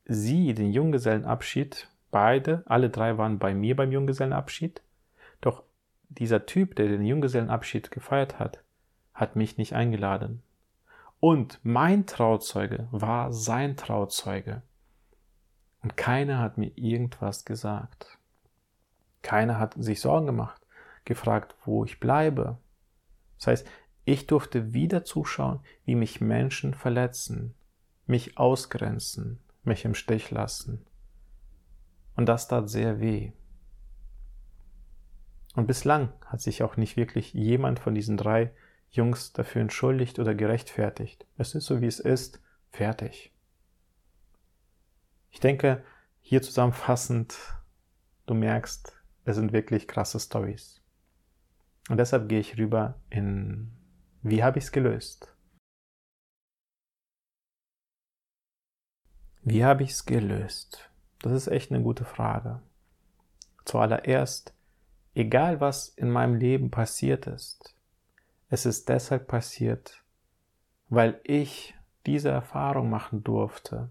sie 0.05 0.53
den 0.53 0.71
Junggesellenabschied, 0.71 1.89
beide, 2.13 2.63
alle 2.67 2.91
drei 2.91 3.19
waren 3.19 3.41
bei 3.41 3.53
mir 3.53 3.75
beim 3.75 3.91
Junggesellenabschied, 3.91 4.81
doch 5.41 5.65
dieser 6.09 6.47
Typ, 6.47 6.77
der 6.77 6.87
den 6.87 7.05
Junggesellenabschied 7.05 7.91
gefeiert 7.91 8.39
hat, 8.39 8.63
hat 9.15 9.35
mich 9.35 9.59
nicht 9.59 9.73
eingeladen. 9.73 10.43
Und 11.19 11.59
mein 11.63 12.07
Trauzeuge 12.07 12.87
war 12.93 13.33
sein 13.33 13.77
Trauzeuge. 13.77 14.63
Und 15.83 15.97
keiner 15.97 16.39
hat 16.39 16.59
mir 16.59 16.71
irgendwas 16.77 17.45
gesagt. 17.45 18.19
Keiner 19.23 19.59
hat 19.59 19.75
sich 19.77 20.01
Sorgen 20.01 20.27
gemacht, 20.27 20.61
gefragt, 21.05 21.55
wo 21.65 21.85
ich 21.85 22.01
bleibe. 22.01 22.59
Das 23.39 23.47
heißt, 23.49 23.69
ich 24.05 24.27
durfte 24.27 24.73
wieder 24.73 25.05
zuschauen, 25.05 25.61
wie 25.85 25.95
mich 25.95 26.21
Menschen 26.21 26.75
verletzen, 26.75 27.55
mich 28.07 28.37
ausgrenzen, 28.37 29.39
mich 29.63 29.85
im 29.85 29.95
Stich 29.95 30.31
lassen. 30.31 30.85
Und 32.15 32.27
das 32.27 32.49
tat 32.49 32.69
sehr 32.69 33.01
weh. 33.01 33.33
Und 35.55 35.67
bislang 35.67 36.13
hat 36.27 36.41
sich 36.41 36.63
auch 36.63 36.77
nicht 36.77 36.97
wirklich 36.97 37.35
jemand 37.35 37.79
von 37.79 37.95
diesen 37.95 38.17
drei 38.17 38.53
Jungs 38.91 39.33
dafür 39.33 39.63
entschuldigt 39.63 40.19
oder 40.19 40.35
gerechtfertigt. 40.35 41.27
Es 41.37 41.55
ist 41.55 41.67
so, 41.67 41.81
wie 41.81 41.87
es 41.87 42.01
ist, 42.01 42.41
fertig. 42.71 43.33
Ich 45.31 45.41
denke, 45.41 45.83
hier 46.21 46.43
zusammenfassend, 46.43 47.37
du 48.27 48.35
merkst, 48.35 48.93
es 49.25 49.37
sind 49.37 49.53
wirklich 49.53 49.89
krasse 49.89 50.21
Stories. 50.21 50.83
Und 51.89 51.97
deshalb 51.97 52.29
gehe 52.29 52.41
ich 52.41 52.59
rüber 52.59 53.01
in, 53.11 53.73
wie 54.23 54.43
habe 54.43 54.59
ich 54.59 54.65
es 54.65 54.73
gelöst? 54.73 55.35
Wie 59.43 59.65
habe 59.65 59.83
ich 59.83 59.91
es 59.91 60.05
gelöst? 60.07 60.92
Das 61.23 61.33
ist 61.33 61.47
echt 61.47 61.71
eine 61.71 61.83
gute 61.83 62.05
Frage. 62.05 62.61
Zuallererst, 63.65 64.53
egal 65.15 65.61
was 65.61 65.89
in 65.89 66.11
meinem 66.11 66.35
Leben 66.35 66.71
passiert 66.71 67.29
ist, 67.29 67.75
es 68.49 68.67
ist 68.67 68.89
deshalb 68.89 69.29
passiert, 69.29 70.03
weil 70.89 71.21
ich 71.25 71.75
diese 72.07 72.29
Erfahrung 72.29 72.91
machen 72.91 73.23
durfte. 73.23 73.89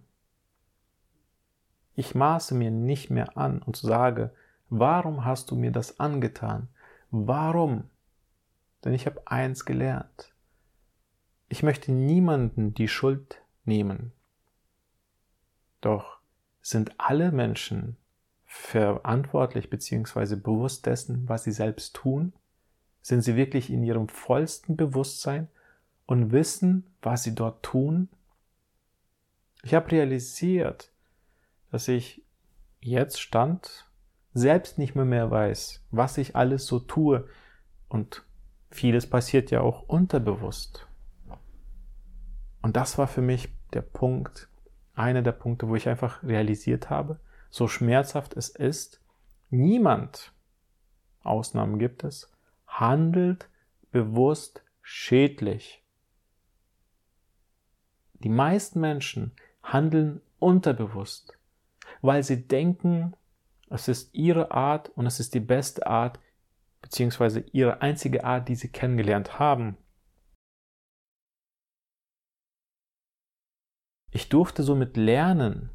Ich 1.95 2.15
maße 2.15 2.53
mir 2.53 2.69
nicht 2.69 3.09
mehr 3.09 3.37
an 3.37 3.61
und 3.61 3.77
sage, 3.77 4.33
warum 4.69 5.25
hast 5.25 5.51
du 5.51 5.55
mir 5.55 5.71
das 5.71 5.99
angetan? 5.99 6.67
Warum? 7.11 7.89
Denn 8.83 8.93
ich 8.93 9.05
habe 9.05 9.21
eins 9.25 9.65
gelernt. 9.65 10.33
Ich 11.47 11.63
möchte 11.63 11.91
niemanden 11.91 12.73
die 12.73 12.87
Schuld 12.87 13.41
nehmen. 13.65 14.11
Doch 15.81 16.20
sind 16.61 16.93
alle 16.97 17.31
Menschen 17.31 17.97
verantwortlich 18.45 19.69
bzw. 19.69 20.35
bewusst 20.35 20.85
dessen, 20.85 21.27
was 21.27 21.43
sie 21.43 21.51
selbst 21.51 21.95
tun? 21.95 22.33
Sind 23.01 23.21
sie 23.21 23.35
wirklich 23.35 23.69
in 23.69 23.83
ihrem 23.83 24.07
vollsten 24.07 24.75
Bewusstsein 24.75 25.47
und 26.05 26.31
wissen, 26.31 26.85
was 27.01 27.23
sie 27.23 27.33
dort 27.33 27.63
tun? 27.63 28.09
Ich 29.63 29.73
habe 29.73 29.91
realisiert, 29.91 30.91
dass 31.71 31.87
ich 31.87 32.23
jetzt 32.81 33.21
stand, 33.21 33.87
selbst 34.33 34.77
nicht 34.77 34.95
mehr 34.95 35.05
mehr 35.05 35.31
weiß, 35.31 35.83
was 35.91 36.17
ich 36.17 36.35
alles 36.35 36.65
so 36.65 36.79
tue 36.79 37.27
und 37.89 38.23
vieles 38.69 39.09
passiert 39.09 39.51
ja 39.51 39.61
auch 39.61 39.83
unterbewusst. 39.83 40.87
Und 42.61 42.75
das 42.75 42.97
war 42.97 43.07
für 43.07 43.21
mich 43.21 43.49
der 43.73 43.81
Punkt, 43.81 44.47
einer 44.95 45.21
der 45.21 45.31
Punkte, 45.31 45.67
wo 45.67 45.75
ich 45.75 45.87
einfach 45.87 46.23
realisiert 46.23 46.89
habe, 46.89 47.19
so 47.49 47.67
schmerzhaft 47.67 48.35
es 48.35 48.49
ist, 48.49 49.01
niemand, 49.49 50.33
Ausnahmen 51.23 51.79
gibt 51.79 52.03
es, 52.03 52.31
handelt 52.67 53.49
bewusst 53.91 54.63
schädlich. 54.81 55.83
Die 58.15 58.29
meisten 58.29 58.79
Menschen 58.79 59.33
handeln 59.63 60.21
unterbewusst, 60.39 61.37
weil 62.01 62.23
sie 62.23 62.47
denken, 62.47 63.13
es 63.69 63.87
ist 63.87 64.13
ihre 64.13 64.51
Art 64.51 64.89
und 64.89 65.05
es 65.05 65.19
ist 65.19 65.33
die 65.33 65.39
beste 65.39 65.87
Art, 65.87 66.19
beziehungsweise 66.81 67.41
ihre 67.51 67.81
einzige 67.81 68.23
Art, 68.23 68.49
die 68.49 68.55
sie 68.55 68.69
kennengelernt 68.69 69.39
haben. 69.39 69.77
Ich 74.11 74.29
durfte 74.29 74.63
somit 74.63 74.97
lernen, 74.97 75.69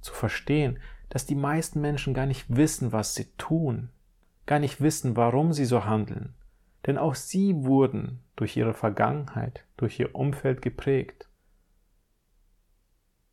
zu 0.00 0.12
verstehen, 0.12 0.78
dass 1.08 1.26
die 1.26 1.34
meisten 1.34 1.80
Menschen 1.80 2.14
gar 2.14 2.26
nicht 2.26 2.46
wissen, 2.48 2.92
was 2.92 3.14
sie 3.14 3.30
tun 3.36 3.90
gar 4.46 4.58
nicht 4.58 4.80
wissen, 4.80 5.16
warum 5.16 5.52
sie 5.52 5.64
so 5.64 5.84
handeln, 5.84 6.34
denn 6.86 6.98
auch 6.98 7.14
sie 7.14 7.64
wurden 7.64 8.22
durch 8.36 8.56
ihre 8.56 8.74
Vergangenheit, 8.74 9.64
durch 9.76 9.98
ihr 10.00 10.14
Umfeld 10.14 10.62
geprägt. 10.62 11.28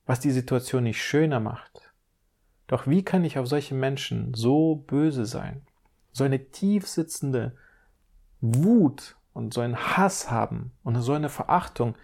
Was 0.05 0.19
die 0.19 0.31
Situation 0.31 0.83
nicht 0.83 1.01
schöner 1.01 1.39
macht. 1.39 1.91
Doch 2.67 2.87
wie 2.87 3.03
kann 3.03 3.23
ich 3.23 3.37
auf 3.37 3.47
solche 3.47 3.75
Menschen 3.75 4.33
so 4.33 4.75
böse 4.75 5.25
sein, 5.25 5.65
so 6.11 6.23
eine 6.23 6.51
tief 6.51 6.87
sitzende 6.87 7.55
Wut 8.41 9.17
und 9.33 9.53
so 9.53 9.61
einen 9.61 9.77
Hass 9.77 10.29
haben 10.29 10.71
und 10.83 10.99
so 11.01 11.13
eine 11.13 11.29
Verachtung, 11.29 11.95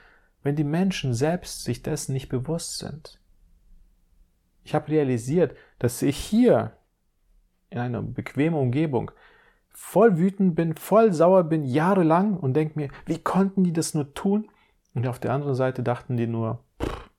wenn 0.46 0.56
die 0.56 0.64
Menschen 0.64 1.16
selbst 1.16 1.64
sich 1.64 1.82
dessen 1.82 2.14
nicht 2.14 2.30
bewusst 2.30 2.78
sind? 2.78 3.20
Ich 4.64 4.76
habe 4.76 4.90
realisiert, 4.90 5.58
dass 5.80 6.04
ich 6.04 6.18
hier 6.18 6.78
in 7.72 7.80
einer 7.80 8.04
bequemen 8.04 8.60
Umgebung 8.60 9.10
voll 9.70 10.20
wütend 10.20 10.56
bin, 10.56 10.76
voll 10.76 11.14
sauer 11.14 11.46
bin, 11.46 11.66
jahrelang 11.66 12.38
und 12.38 12.54
denke 12.54 12.78
mir, 12.80 12.90
wie 13.08 13.18
konnten 13.18 13.64
die 13.64 13.74
das 13.74 13.96
nur 13.96 14.14
tun? 14.14 14.48
Und 14.94 15.08
auf 15.08 15.18
der 15.18 15.34
anderen 15.34 15.56
Seite 15.56 15.82
dachten 15.82 16.16
die 16.16 16.28
nur, 16.28 16.64
pff, 16.80 17.10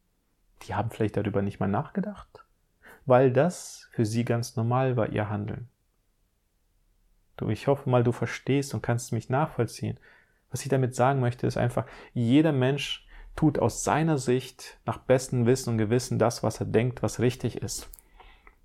die 0.62 0.76
haben 0.76 0.90
vielleicht 0.90 1.16
darüber 1.16 1.42
nicht 1.42 1.58
mal 1.58 1.66
nachgedacht, 1.66 2.44
weil 3.06 3.32
das 3.32 3.88
für 3.90 4.06
sie 4.06 4.24
ganz 4.24 4.54
normal 4.54 4.96
war, 4.96 5.10
ihr 5.10 5.28
Handeln. 5.28 5.68
Du, 7.36 7.48
ich 7.50 7.66
hoffe 7.66 7.90
mal, 7.90 8.04
du 8.04 8.12
verstehst 8.12 8.72
und 8.72 8.82
kannst 8.82 9.12
mich 9.12 9.28
nachvollziehen. 9.28 9.98
Was 10.52 10.62
ich 10.62 10.68
damit 10.68 10.94
sagen 10.94 11.18
möchte, 11.18 11.48
ist 11.48 11.56
einfach, 11.56 11.86
jeder 12.14 12.52
Mensch 12.52 13.05
tut 13.36 13.58
aus 13.58 13.84
seiner 13.84 14.18
Sicht 14.18 14.78
nach 14.86 14.98
bestem 14.98 15.46
Wissen 15.46 15.70
und 15.70 15.78
Gewissen 15.78 16.18
das, 16.18 16.42
was 16.42 16.58
er 16.60 16.66
denkt, 16.66 17.02
was 17.02 17.20
richtig 17.20 17.62
ist. 17.62 17.88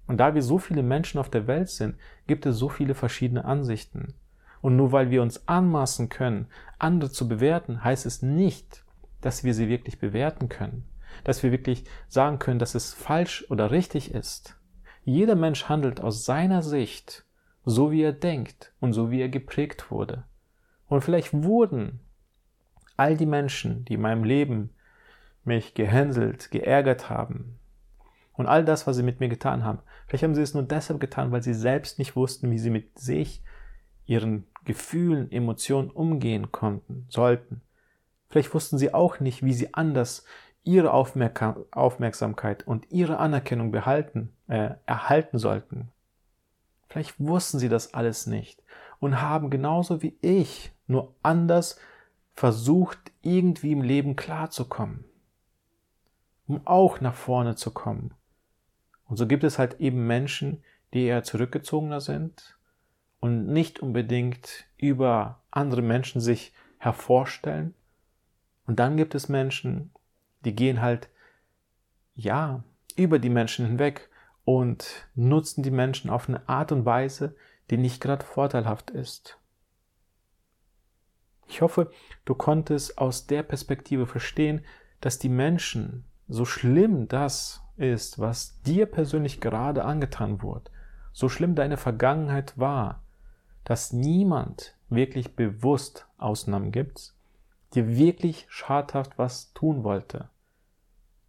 Und 0.08 0.18
da 0.18 0.34
wir 0.34 0.42
so 0.42 0.58
viele 0.58 0.84
Menschen 0.84 1.20
auf 1.20 1.30
der 1.30 1.48
Welt 1.48 1.70
sind, 1.70 1.96
gibt 2.28 2.46
es 2.46 2.58
so 2.58 2.70
viele 2.70 2.96
verschiedene 2.96 3.46
Ansichten. 3.46 4.14
Und 4.62 4.76
nur 4.76 4.92
weil 4.92 5.10
wir 5.10 5.22
uns 5.22 5.48
anmaßen 5.48 6.10
können, 6.10 6.48
andere 6.80 7.12
zu 7.12 7.28
bewerten, 7.28 7.84
heißt 7.84 8.06
es 8.06 8.22
nicht, 8.22 8.84
dass 9.22 9.44
wir 9.44 9.54
sie 9.54 9.70
wirklich 9.70 10.00
bewerten 10.00 10.50
können. 10.50 10.86
Dass 11.24 11.44
wir 11.44 11.52
wirklich 11.52 11.86
sagen 12.08 12.40
können, 12.40 12.60
dass 12.60 12.76
es 12.76 12.94
falsch 12.94 13.46
oder 13.50 13.72
richtig 13.72 14.14
ist. 14.14 14.58
Jeder 15.04 15.36
Mensch 15.36 15.66
handelt 15.66 16.02
aus 16.02 16.26
seiner 16.26 16.62
Sicht 16.62 17.26
so 17.66 17.92
wie 17.92 18.02
er 18.02 18.14
denkt 18.14 18.74
und 18.80 18.94
so 18.94 19.12
wie 19.12 19.22
er 19.22 19.30
geprägt 19.30 19.92
wurde. 19.92 20.24
Und 20.88 21.02
vielleicht 21.04 21.34
wurden 21.34 22.00
all 23.02 23.18
die 23.18 23.26
Menschen, 23.26 23.84
die 23.86 23.96
in 23.96 24.02
meinem 24.02 24.24
Leben 24.24 24.70
mich 25.44 25.74
gehänselt, 25.74 26.52
geärgert 26.52 27.10
haben 27.10 27.58
und 28.34 28.46
all 28.46 28.64
das, 28.64 28.86
was 28.86 28.96
sie 28.96 29.02
mit 29.02 29.20
mir 29.20 29.28
getan 29.28 29.64
haben, 29.64 29.80
vielleicht 30.06 30.24
haben 30.24 30.36
sie 30.36 30.44
es 30.44 30.54
nur 30.54 30.62
deshalb 30.62 31.00
getan, 31.00 31.32
weil 31.32 31.42
sie 31.42 31.56
selbst 31.56 31.98
nicht 31.98 32.16
wussten, 32.16 32.52
wie 32.52 32.60
sie 32.60 32.70
mit 32.70 33.00
sich, 33.00 33.44
ihren 34.06 34.46
Gefühlen, 34.66 35.32
Emotionen 35.32 35.90
umgehen 35.90 36.52
konnten, 36.52 37.08
sollten. 37.10 37.62
Vielleicht 38.30 38.54
wussten 38.54 38.78
sie 38.78 38.94
auch 38.94 39.20
nicht, 39.20 39.44
wie 39.44 39.54
sie 39.54 39.74
anders 39.74 40.24
ihre 40.64 40.94
Aufmerksamkeit 40.94 42.68
und 42.68 42.92
ihre 42.92 43.18
Anerkennung 43.18 43.72
behalten, 43.72 44.32
äh, 44.48 44.76
erhalten 44.86 45.40
sollten. 45.40 45.90
Vielleicht 46.88 47.20
wussten 47.20 47.58
sie 47.58 47.70
das 47.70 47.96
alles 47.96 48.28
nicht 48.28 48.62
und 49.00 49.22
haben 49.24 49.50
genauso 49.50 50.04
wie 50.04 50.16
ich 50.22 50.72
nur 50.86 51.16
anders 51.24 51.80
versucht, 52.34 53.12
irgendwie 53.22 53.72
im 53.72 53.82
Leben 53.82 54.16
klarzukommen, 54.16 55.06
um 56.48 56.66
auch 56.66 57.02
nach 57.02 57.16
vorne 57.16 57.56
zu 57.56 57.72
kommen. 57.72 58.14
Und 59.06 59.18
so 59.18 59.28
gibt 59.28 59.44
es 59.44 59.60
halt 59.60 59.80
eben 59.80 60.08
Menschen, 60.08 60.64
die 60.94 61.04
eher 61.04 61.24
zurückgezogener 61.24 62.02
sind 62.02 62.58
und 63.20 63.48
nicht 63.48 63.80
unbedingt 63.80 64.66
über 64.78 65.42
andere 65.52 65.82
Menschen 65.82 66.22
sich 66.22 66.54
hervorstellen. 66.78 67.76
Und 68.66 68.80
dann 68.80 68.98
gibt 68.98 69.16
es 69.16 69.30
Menschen, 69.30 69.92
die 70.46 70.56
gehen 70.56 70.82
halt, 70.82 71.10
ja, 72.16 72.64
über 72.96 73.20
die 73.20 73.30
Menschen 73.30 73.66
hinweg 73.66 74.10
und 74.44 75.08
nutzen 75.16 75.64
die 75.64 75.72
Menschen 75.72 76.10
auf 76.10 76.28
eine 76.28 76.48
Art 76.50 76.72
und 76.72 76.86
Weise, 76.86 77.36
die 77.70 77.78
nicht 77.78 78.02
gerade 78.02 78.26
vorteilhaft 78.26 78.92
ist. 78.92 79.41
Ich 81.52 81.62
hoffe, 81.62 81.92
du 82.24 82.34
konntest 82.34 82.98
aus 82.98 83.28
der 83.28 83.44
Perspektive 83.44 84.08
verstehen, 84.08 84.64
dass 85.02 85.20
die 85.20 85.28
Menschen, 85.28 86.06
so 86.30 86.46
schlimm 86.46 87.10
das 87.10 87.62
ist, 87.76 88.20
was 88.20 88.62
dir 88.62 88.86
persönlich 88.86 89.42
gerade 89.42 89.84
angetan 89.84 90.42
wurde, 90.42 90.72
so 91.12 91.28
schlimm 91.28 91.54
deine 91.54 91.76
Vergangenheit 91.76 92.58
war, 92.58 93.04
dass 93.66 93.92
niemand 93.92 94.78
wirklich 94.88 95.36
bewusst 95.36 96.08
Ausnahmen 96.18 96.72
gibt, 96.72 97.16
dir 97.74 97.98
wirklich 97.98 98.46
schadhaft 98.48 99.18
was 99.18 99.52
tun 99.52 99.84
wollte. 99.84 100.30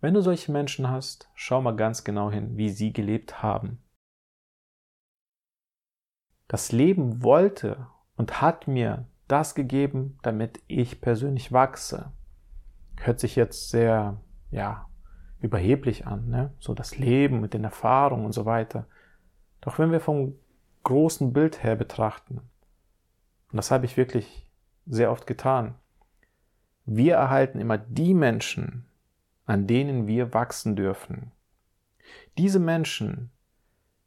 Wenn 0.00 0.14
du 0.14 0.20
solche 0.20 0.52
Menschen 0.52 0.88
hast, 0.88 1.30
schau 1.34 1.60
mal 1.60 1.74
ganz 1.74 2.04
genau 2.04 2.30
hin, 2.30 2.56
wie 2.56 2.68
sie 2.68 2.92
gelebt 2.92 3.42
haben. 3.42 3.82
Das 6.46 6.70
Leben 6.70 7.24
wollte 7.24 7.88
und 8.14 8.40
hat 8.40 8.68
mir 8.68 9.08
das 9.32 9.54
gegeben, 9.54 10.18
damit 10.22 10.60
ich 10.68 11.00
persönlich 11.00 11.52
wachse. 11.52 12.12
Hört 13.00 13.18
sich 13.18 13.34
jetzt 13.34 13.70
sehr, 13.70 14.20
ja, 14.50 14.86
überheblich 15.40 16.06
an, 16.06 16.28
ne? 16.28 16.52
So 16.60 16.74
das 16.74 16.98
Leben 16.98 17.40
mit 17.40 17.54
den 17.54 17.64
Erfahrungen 17.64 18.26
und 18.26 18.32
so 18.32 18.44
weiter. 18.44 18.86
Doch 19.60 19.78
wenn 19.78 19.90
wir 19.90 20.00
vom 20.00 20.34
großen 20.84 21.32
Bild 21.32 21.62
her 21.62 21.76
betrachten, 21.76 22.42
und 23.50 23.56
das 23.56 23.70
habe 23.70 23.86
ich 23.86 23.96
wirklich 23.96 24.46
sehr 24.86 25.10
oft 25.10 25.26
getan, 25.26 25.74
wir 26.84 27.14
erhalten 27.14 27.60
immer 27.60 27.78
die 27.78 28.14
Menschen, 28.14 28.86
an 29.46 29.66
denen 29.66 30.06
wir 30.06 30.34
wachsen 30.34 30.76
dürfen. 30.76 31.32
Diese 32.38 32.58
Menschen 32.58 33.30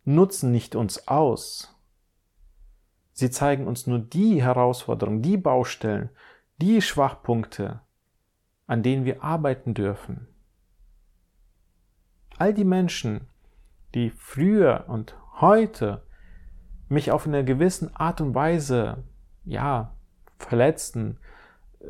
nutzen 0.03 0.51
nicht 0.51 0.75
uns 0.75 1.07
aus. 1.07 1.74
Sie 3.15 3.31
zeigen 3.31 3.65
uns 3.65 3.87
nur 3.87 3.99
die 3.99 4.43
Herausforderungen, 4.43 5.21
die 5.21 5.37
Baustellen, 5.37 6.09
die 6.57 6.81
Schwachpunkte, 6.81 7.79
an 8.67 8.83
denen 8.83 9.05
wir 9.05 9.23
arbeiten 9.23 9.73
dürfen. 9.73 10.27
All 12.37 12.53
die 12.53 12.65
Menschen, 12.65 13.21
die 13.93 14.09
früher 14.09 14.83
und 14.89 15.15
heute 15.39 16.05
mich 16.89 17.11
auf 17.11 17.25
eine 17.25 17.45
gewisse 17.45 17.89
Art 17.95 18.19
und 18.19 18.35
Weise, 18.35 19.05
ja, 19.45 19.95
verletzen, 20.37 21.17
äh, 21.79 21.85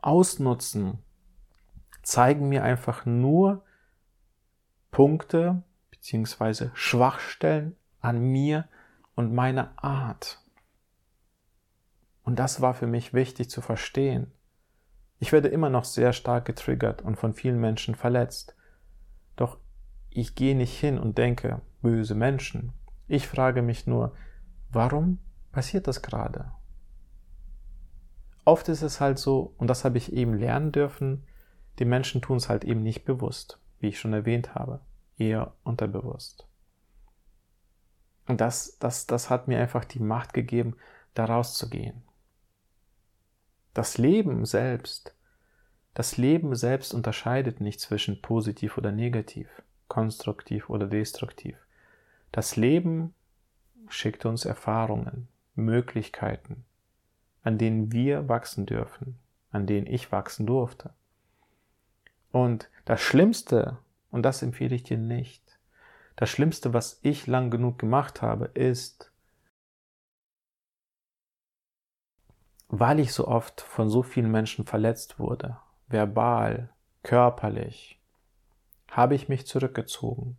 ausnutzen, 0.00 0.98
zeigen 2.04 2.48
mir 2.48 2.62
einfach 2.62 3.06
nur 3.06 3.64
Punkte 4.92 5.64
bzw. 5.90 6.70
Schwachstellen 6.74 7.74
an 8.00 8.20
mir 8.20 8.68
und 9.18 9.34
meiner 9.34 9.72
Art. 9.82 10.40
Und 12.22 12.38
das 12.38 12.60
war 12.60 12.72
für 12.72 12.86
mich 12.86 13.12
wichtig 13.12 13.50
zu 13.50 13.60
verstehen. 13.60 14.30
Ich 15.18 15.32
werde 15.32 15.48
immer 15.48 15.70
noch 15.70 15.84
sehr 15.84 16.12
stark 16.12 16.44
getriggert 16.44 17.02
und 17.02 17.16
von 17.16 17.34
vielen 17.34 17.58
Menschen 17.58 17.96
verletzt. 17.96 18.54
Doch 19.34 19.58
ich 20.08 20.36
gehe 20.36 20.54
nicht 20.54 20.78
hin 20.78 21.00
und 21.00 21.18
denke, 21.18 21.62
böse 21.82 22.14
Menschen. 22.14 22.74
Ich 23.08 23.26
frage 23.26 23.60
mich 23.60 23.88
nur, 23.88 24.14
warum 24.70 25.18
passiert 25.50 25.88
das 25.88 26.00
gerade? 26.00 26.52
Oft 28.44 28.68
ist 28.68 28.82
es 28.82 29.00
halt 29.00 29.18
so, 29.18 29.52
und 29.58 29.66
das 29.66 29.84
habe 29.84 29.98
ich 29.98 30.12
eben 30.12 30.34
lernen 30.34 30.70
dürfen, 30.70 31.24
die 31.80 31.84
Menschen 31.84 32.22
tun 32.22 32.36
es 32.36 32.48
halt 32.48 32.64
eben 32.64 32.84
nicht 32.84 33.04
bewusst, 33.04 33.58
wie 33.80 33.88
ich 33.88 33.98
schon 33.98 34.12
erwähnt 34.12 34.54
habe, 34.54 34.80
eher 35.16 35.54
unterbewusst. 35.64 36.47
Und 38.28 38.40
das, 38.40 38.78
das, 38.78 39.06
das 39.06 39.30
hat 39.30 39.48
mir 39.48 39.58
einfach 39.58 39.84
die 39.84 40.00
Macht 40.00 40.34
gegeben, 40.34 40.76
da 41.14 41.24
rauszugehen. 41.24 42.02
Das 43.74 43.98
Leben 43.98 44.44
selbst, 44.44 45.14
das 45.94 46.16
Leben 46.16 46.54
selbst 46.54 46.94
unterscheidet 46.94 47.60
nicht 47.60 47.80
zwischen 47.80 48.20
positiv 48.20 48.76
oder 48.76 48.92
negativ, 48.92 49.48
konstruktiv 49.88 50.68
oder 50.68 50.86
destruktiv. 50.86 51.56
Das 52.30 52.56
Leben 52.56 53.14
schickt 53.88 54.26
uns 54.26 54.44
Erfahrungen, 54.44 55.28
Möglichkeiten, 55.54 56.64
an 57.42 57.56
denen 57.56 57.92
wir 57.92 58.28
wachsen 58.28 58.66
dürfen, 58.66 59.18
an 59.50 59.66
denen 59.66 59.86
ich 59.86 60.12
wachsen 60.12 60.46
durfte. 60.46 60.90
Und 62.30 62.68
das 62.84 63.00
Schlimmste, 63.00 63.78
und 64.10 64.22
das 64.22 64.42
empfehle 64.42 64.74
ich 64.74 64.82
dir 64.82 64.98
nicht, 64.98 65.47
das 66.18 66.30
Schlimmste, 66.30 66.74
was 66.74 66.98
ich 67.02 67.28
lang 67.28 67.48
genug 67.48 67.78
gemacht 67.78 68.22
habe, 68.22 68.46
ist, 68.46 69.12
weil 72.66 72.98
ich 72.98 73.12
so 73.12 73.28
oft 73.28 73.60
von 73.60 73.88
so 73.88 74.02
vielen 74.02 74.32
Menschen 74.32 74.66
verletzt 74.66 75.20
wurde, 75.20 75.58
verbal, 75.86 76.70
körperlich, 77.04 78.00
habe 78.90 79.14
ich 79.14 79.28
mich 79.28 79.46
zurückgezogen, 79.46 80.36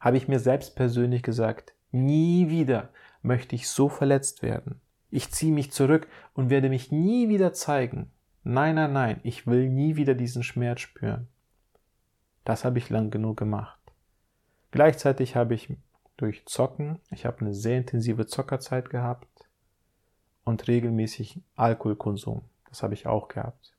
habe 0.00 0.16
ich 0.16 0.26
mir 0.26 0.40
selbst 0.40 0.74
persönlich 0.74 1.22
gesagt, 1.22 1.72
nie 1.92 2.50
wieder 2.50 2.88
möchte 3.22 3.54
ich 3.54 3.68
so 3.68 3.88
verletzt 3.88 4.42
werden. 4.42 4.80
Ich 5.08 5.30
ziehe 5.30 5.52
mich 5.52 5.70
zurück 5.70 6.08
und 6.34 6.50
werde 6.50 6.68
mich 6.68 6.90
nie 6.90 7.28
wieder 7.28 7.52
zeigen. 7.52 8.10
Nein, 8.42 8.74
nein, 8.74 8.92
nein, 8.92 9.20
ich 9.22 9.46
will 9.46 9.68
nie 9.68 9.94
wieder 9.94 10.16
diesen 10.16 10.42
Schmerz 10.42 10.80
spüren. 10.80 11.28
Das 12.42 12.64
habe 12.64 12.78
ich 12.78 12.90
lang 12.90 13.12
genug 13.12 13.36
gemacht. 13.36 13.81
Gleichzeitig 14.72 15.36
habe 15.36 15.54
ich 15.54 15.68
durch 16.16 16.44
Zocken, 16.46 16.98
ich 17.10 17.26
habe 17.26 17.40
eine 17.42 17.54
sehr 17.54 17.78
intensive 17.78 18.26
Zockerzeit 18.26 18.90
gehabt 18.90 19.28
und 20.44 20.66
regelmäßig 20.66 21.40
Alkoholkonsum. 21.56 22.42
Das 22.68 22.82
habe 22.82 22.94
ich 22.94 23.06
auch 23.06 23.28
gehabt. 23.28 23.76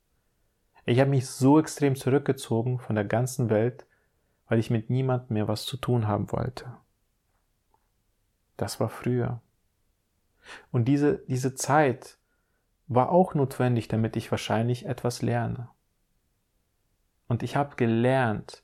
Ich 0.85 0.99
habe 0.99 1.09
mich 1.09 1.27
so 1.27 1.59
extrem 1.59 1.95
zurückgezogen 1.95 2.79
von 2.79 2.95
der 2.95 3.05
ganzen 3.05 3.49
Welt, 3.49 3.85
weil 4.47 4.59
ich 4.59 4.69
mit 4.69 4.89
niemandem 4.89 5.33
mehr 5.33 5.47
was 5.47 5.65
zu 5.65 5.77
tun 5.77 6.07
haben 6.07 6.31
wollte. 6.31 6.71
Das 8.55 8.79
war 8.79 8.89
früher. 8.89 9.41
Und 10.71 10.85
diese, 10.85 11.19
diese 11.27 11.55
Zeit 11.55 12.19
war 12.87 13.09
auch 13.09 13.33
notwendig, 13.33 13.87
damit 13.87 14.15
ich 14.15 14.29
wahrscheinlich 14.29 14.85
etwas 14.85 15.23
lerne. 15.23 15.69
Und 17.27 17.41
ich 17.41 17.55
habe 17.55 17.77
gelernt, 17.77 18.63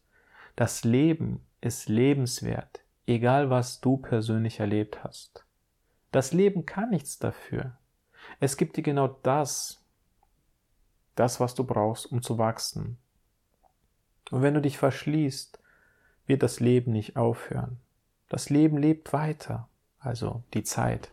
das 0.55 0.83
Leben 0.83 1.43
ist 1.61 1.89
lebenswert, 1.89 2.81
egal 3.05 3.49
was 3.49 3.81
du 3.81 3.97
persönlich 3.97 4.59
erlebt 4.59 5.03
hast. 5.03 5.45
Das 6.11 6.33
Leben 6.33 6.65
kann 6.65 6.89
nichts 6.89 7.19
dafür. 7.19 7.77
Es 8.39 8.57
gibt 8.57 8.77
dir 8.77 8.83
genau 8.83 9.07
das, 9.07 9.83
das, 11.15 11.39
was 11.39 11.55
du 11.55 11.63
brauchst, 11.63 12.11
um 12.11 12.21
zu 12.21 12.37
wachsen. 12.37 12.97
Und 14.31 14.41
wenn 14.41 14.53
du 14.53 14.61
dich 14.61 14.77
verschließt, 14.77 15.59
wird 16.25 16.43
das 16.43 16.59
Leben 16.59 16.91
nicht 16.91 17.17
aufhören. 17.17 17.79
Das 18.29 18.49
Leben 18.49 18.77
lebt 18.77 19.11
weiter, 19.11 19.67
also 19.99 20.43
die 20.53 20.63
Zeit. 20.63 21.11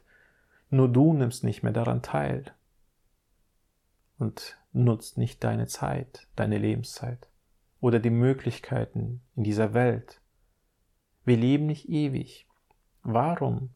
Nur 0.71 0.89
du 0.89 1.13
nimmst 1.13 1.43
nicht 1.45 1.63
mehr 1.63 1.73
daran 1.73 2.03
teil 2.03 2.45
und 4.19 4.59
nutzt 4.73 5.17
nicht 5.17 5.43
deine 5.43 5.67
Zeit, 5.67 6.27
deine 6.37 6.59
Lebenszeit 6.59 7.29
oder 7.81 7.99
die 7.99 8.11
Möglichkeiten 8.11 9.23
in 9.35 9.45
dieser 9.45 9.75
Welt. 9.75 10.21
Wir 11.27 11.37
leben 11.37 11.67
nicht 11.67 11.89
ewig. 11.89 12.47
Warum 13.03 13.75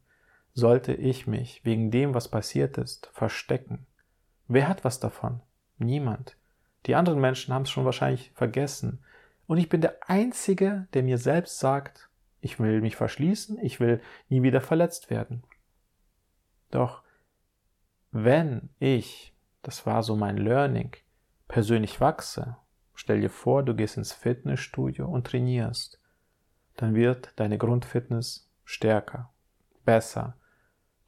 sollte 0.54 0.94
ich 0.94 1.26
mich 1.26 1.64
wegen 1.64 1.90
dem, 1.90 2.14
was 2.14 2.28
passiert 2.28 2.78
ist, 2.78 3.10
verstecken? 3.12 3.86
Wer 4.46 4.68
hat 4.68 4.84
was 4.84 5.00
davon? 5.00 5.40
Niemand. 5.76 6.36
Die 6.86 6.94
anderen 6.94 7.20
Menschen 7.20 7.52
haben 7.52 7.62
es 7.62 7.70
schon 7.70 7.84
wahrscheinlich 7.84 8.30
vergessen. 8.34 9.04
Und 9.46 9.58
ich 9.58 9.68
bin 9.68 9.80
der 9.80 9.98
Einzige, 10.08 10.86
der 10.94 11.02
mir 11.02 11.18
selbst 11.18 11.58
sagt, 11.58 12.08
ich 12.40 12.60
will 12.60 12.80
mich 12.80 12.94
verschließen, 12.94 13.58
ich 13.60 13.80
will 13.80 14.00
nie 14.28 14.42
wieder 14.42 14.60
verletzt 14.60 15.10
werden. 15.10 15.42
Doch 16.70 17.02
wenn 18.12 18.70
ich, 18.78 19.34
das 19.62 19.86
war 19.86 20.04
so 20.04 20.14
mein 20.14 20.36
Learning, 20.36 20.92
persönlich 21.48 22.00
wachse, 22.00 22.56
stell 22.94 23.20
dir 23.20 23.30
vor, 23.30 23.64
du 23.64 23.74
gehst 23.74 23.96
ins 23.96 24.12
Fitnessstudio 24.12 25.06
und 25.06 25.26
trainierst, 25.26 25.99
dann 26.80 26.94
wird 26.94 27.34
deine 27.36 27.58
Grundfitness 27.58 28.48
stärker, 28.64 29.30
besser. 29.84 30.38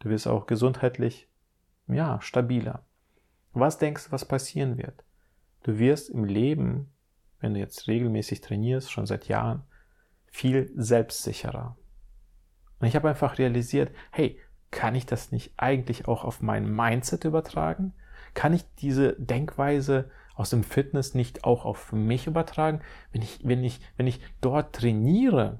Du 0.00 0.10
wirst 0.10 0.28
auch 0.28 0.46
gesundheitlich, 0.46 1.28
ja, 1.88 2.20
stabiler. 2.20 2.84
Was 3.54 3.78
denkst 3.78 4.06
du, 4.06 4.12
was 4.12 4.26
passieren 4.26 4.76
wird? 4.76 5.02
Du 5.62 5.78
wirst 5.78 6.10
im 6.10 6.24
Leben, 6.24 6.92
wenn 7.40 7.54
du 7.54 7.60
jetzt 7.60 7.88
regelmäßig 7.88 8.42
trainierst, 8.42 8.92
schon 8.92 9.06
seit 9.06 9.28
Jahren, 9.28 9.62
viel 10.26 10.70
selbstsicherer. 10.76 11.74
Und 12.78 12.86
ich 12.86 12.94
habe 12.94 13.08
einfach 13.08 13.38
realisiert, 13.38 13.94
hey, 14.10 14.38
kann 14.70 14.94
ich 14.94 15.06
das 15.06 15.32
nicht 15.32 15.54
eigentlich 15.56 16.06
auch 16.06 16.24
auf 16.24 16.42
mein 16.42 16.70
Mindset 16.70 17.24
übertragen? 17.24 17.94
Kann 18.34 18.52
ich 18.52 18.64
diese 18.74 19.14
Denkweise 19.14 20.10
aus 20.34 20.50
dem 20.50 20.64
Fitness 20.64 21.14
nicht 21.14 21.44
auch 21.44 21.64
auf 21.64 21.92
mich 21.92 22.26
übertragen? 22.26 22.80
Wenn 23.12 23.22
ich, 23.22 23.40
wenn 23.42 23.64
ich, 23.64 23.80
wenn 23.96 24.06
ich 24.06 24.20
dort 24.40 24.74
trainiere, 24.74 25.58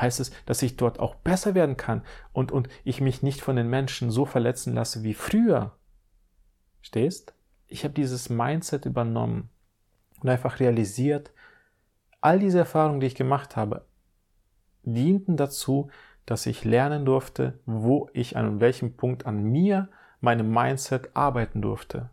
heißt 0.00 0.20
es, 0.20 0.32
dass 0.46 0.62
ich 0.62 0.76
dort 0.76 0.98
auch 0.98 1.14
besser 1.16 1.54
werden 1.54 1.76
kann 1.76 2.02
und, 2.32 2.52
und 2.52 2.68
ich 2.84 3.00
mich 3.00 3.22
nicht 3.22 3.40
von 3.40 3.56
den 3.56 3.68
Menschen 3.68 4.10
so 4.10 4.24
verletzen 4.24 4.74
lasse 4.74 5.02
wie 5.02 5.14
früher. 5.14 5.76
Stehst? 6.80 7.34
Ich 7.66 7.84
habe 7.84 7.94
dieses 7.94 8.28
Mindset 8.28 8.86
übernommen 8.86 9.50
und 10.20 10.28
einfach 10.28 10.60
realisiert, 10.60 11.32
all 12.20 12.38
diese 12.38 12.58
Erfahrungen, 12.58 13.00
die 13.00 13.06
ich 13.06 13.14
gemacht 13.14 13.56
habe, 13.56 13.86
dienten 14.82 15.36
dazu, 15.36 15.90
dass 16.26 16.46
ich 16.46 16.64
lernen 16.64 17.04
durfte, 17.04 17.58
wo 17.66 18.08
ich 18.12 18.36
an 18.36 18.60
welchem 18.60 18.96
Punkt 18.96 19.26
an 19.26 19.42
mir, 19.42 19.88
meinem 20.20 20.52
Mindset 20.52 21.16
arbeiten 21.16 21.62
durfte. 21.62 22.10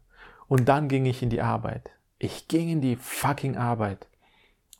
Und 0.50 0.68
dann 0.68 0.90
ging 0.90 1.06
ich 1.06 1.22
in 1.24 1.30
die 1.30 1.42
Arbeit. 1.42 1.92
Ich 2.18 2.48
ging 2.48 2.70
in 2.70 2.82
die 2.82 2.96
fucking 2.96 3.56
Arbeit 3.56 4.08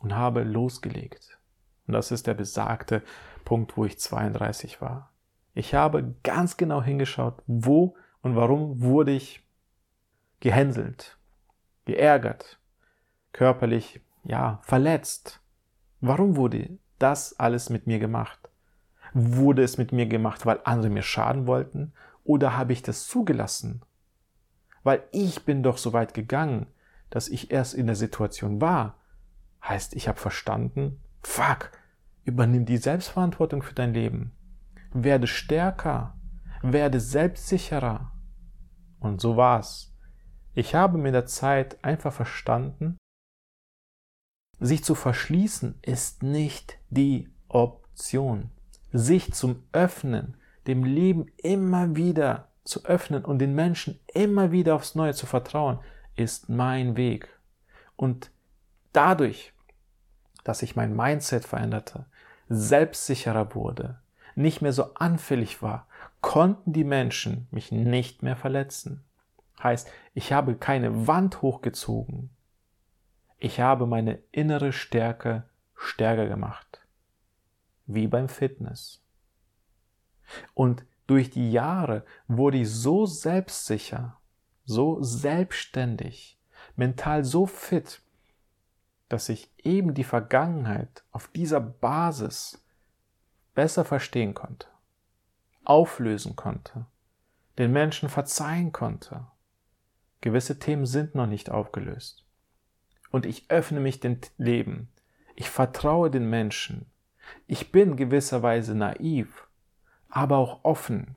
und 0.00 0.14
habe 0.14 0.42
losgelegt. 0.42 1.38
Und 1.86 1.94
das 1.94 2.10
ist 2.10 2.26
der 2.26 2.34
besagte 2.34 3.02
Punkt, 3.44 3.76
wo 3.76 3.84
ich 3.84 3.98
32 3.98 4.80
war. 4.82 5.12
Ich 5.54 5.72
habe 5.72 6.14
ganz 6.24 6.56
genau 6.56 6.82
hingeschaut, 6.82 7.42
wo 7.46 7.96
und 8.20 8.34
warum 8.34 8.82
wurde 8.82 9.12
ich 9.12 9.42
gehänselt, 10.40 11.16
geärgert, 11.84 12.58
körperlich, 13.32 14.00
ja, 14.24 14.58
verletzt. 14.62 15.40
Warum 16.00 16.36
wurde 16.36 16.78
das 16.98 17.38
alles 17.38 17.70
mit 17.70 17.86
mir 17.86 18.00
gemacht? 18.00 18.50
Wurde 19.14 19.62
es 19.62 19.78
mit 19.78 19.92
mir 19.92 20.06
gemacht, 20.06 20.46
weil 20.46 20.60
andere 20.64 20.90
mir 20.90 21.02
schaden 21.02 21.46
wollten? 21.46 21.92
Oder 22.24 22.56
habe 22.56 22.72
ich 22.72 22.82
das 22.82 23.06
zugelassen? 23.06 23.82
Weil 24.82 25.02
ich 25.12 25.44
bin 25.44 25.62
doch 25.62 25.78
so 25.78 25.92
weit 25.92 26.14
gegangen, 26.14 26.66
dass 27.10 27.28
ich 27.28 27.50
erst 27.50 27.74
in 27.74 27.86
der 27.86 27.96
Situation 27.96 28.60
war. 28.60 28.98
Heißt, 29.62 29.94
ich 29.94 30.08
habe 30.08 30.18
verstanden, 30.18 31.00
fuck, 31.22 31.72
übernimm 32.24 32.64
die 32.64 32.78
Selbstverantwortung 32.78 33.62
für 33.62 33.74
dein 33.74 33.92
Leben. 33.92 34.32
Werde 34.92 35.26
stärker, 35.26 36.16
werde 36.62 37.00
selbstsicherer. 37.00 38.12
Und 39.00 39.20
so 39.20 39.36
war's. 39.36 39.94
Ich 40.54 40.74
habe 40.74 40.98
mit 40.98 41.14
der 41.14 41.26
Zeit 41.26 41.82
einfach 41.84 42.12
verstanden, 42.12 42.96
sich 44.58 44.84
zu 44.84 44.94
verschließen 44.94 45.78
ist 45.80 46.22
nicht 46.22 46.78
die 46.90 47.30
Option. 47.48 48.50
Sich 48.92 49.32
zum 49.32 49.62
Öffnen, 49.72 50.36
dem 50.66 50.84
Leben 50.84 51.26
immer 51.38 51.96
wieder 51.96 52.49
zu 52.64 52.84
öffnen 52.84 53.24
und 53.24 53.38
den 53.38 53.54
Menschen 53.54 53.98
immer 54.12 54.52
wieder 54.52 54.74
aufs 54.74 54.94
Neue 54.94 55.14
zu 55.14 55.26
vertrauen, 55.26 55.78
ist 56.16 56.48
mein 56.48 56.96
Weg. 56.96 57.28
Und 57.96 58.30
dadurch, 58.92 59.52
dass 60.44 60.62
ich 60.62 60.76
mein 60.76 60.94
Mindset 60.94 61.44
veränderte, 61.44 62.06
selbstsicherer 62.48 63.54
wurde, 63.54 64.00
nicht 64.34 64.62
mehr 64.62 64.72
so 64.72 64.94
anfällig 64.94 65.62
war, 65.62 65.86
konnten 66.20 66.72
die 66.72 66.84
Menschen 66.84 67.46
mich 67.50 67.72
nicht 67.72 68.22
mehr 68.22 68.36
verletzen. 68.36 69.04
Heißt, 69.62 69.90
ich 70.14 70.32
habe 70.32 70.54
keine 70.54 71.06
Wand 71.06 71.42
hochgezogen. 71.42 72.30
Ich 73.38 73.60
habe 73.60 73.86
meine 73.86 74.18
innere 74.32 74.72
Stärke 74.72 75.44
stärker 75.76 76.26
gemacht. 76.26 76.80
Wie 77.86 78.06
beim 78.06 78.28
Fitness. 78.28 79.02
Und 80.54 80.84
durch 81.10 81.30
die 81.30 81.50
Jahre 81.50 82.04
wurde 82.28 82.58
ich 82.58 82.70
so 82.70 83.06
selbstsicher, 83.06 84.20
so 84.64 85.02
selbstständig, 85.02 86.38
mental 86.76 87.24
so 87.24 87.46
fit, 87.46 88.00
dass 89.08 89.28
ich 89.28 89.50
eben 89.58 89.94
die 89.94 90.04
Vergangenheit 90.04 91.02
auf 91.10 91.28
dieser 91.28 91.60
Basis 91.60 92.64
besser 93.54 93.84
verstehen 93.84 94.34
konnte, 94.34 94.68
auflösen 95.64 96.36
konnte, 96.36 96.86
den 97.58 97.72
Menschen 97.72 98.08
verzeihen 98.08 98.72
konnte 98.72 99.26
Gewisse 100.20 100.58
Themen 100.58 100.84
sind 100.84 101.14
noch 101.14 101.26
nicht 101.26 101.50
aufgelöst. 101.50 102.26
Und 103.10 103.24
ich 103.24 103.50
öffne 103.50 103.80
mich 103.80 104.00
dem 104.00 104.20
Leben. 104.36 104.88
Ich 105.34 105.48
vertraue 105.48 106.10
den 106.10 106.28
Menschen. 106.28 106.90
Ich 107.46 107.72
bin 107.72 107.96
gewisserweise 107.96 108.74
naiv, 108.74 109.48
aber 110.10 110.38
auch 110.38 110.64
offen. 110.64 111.16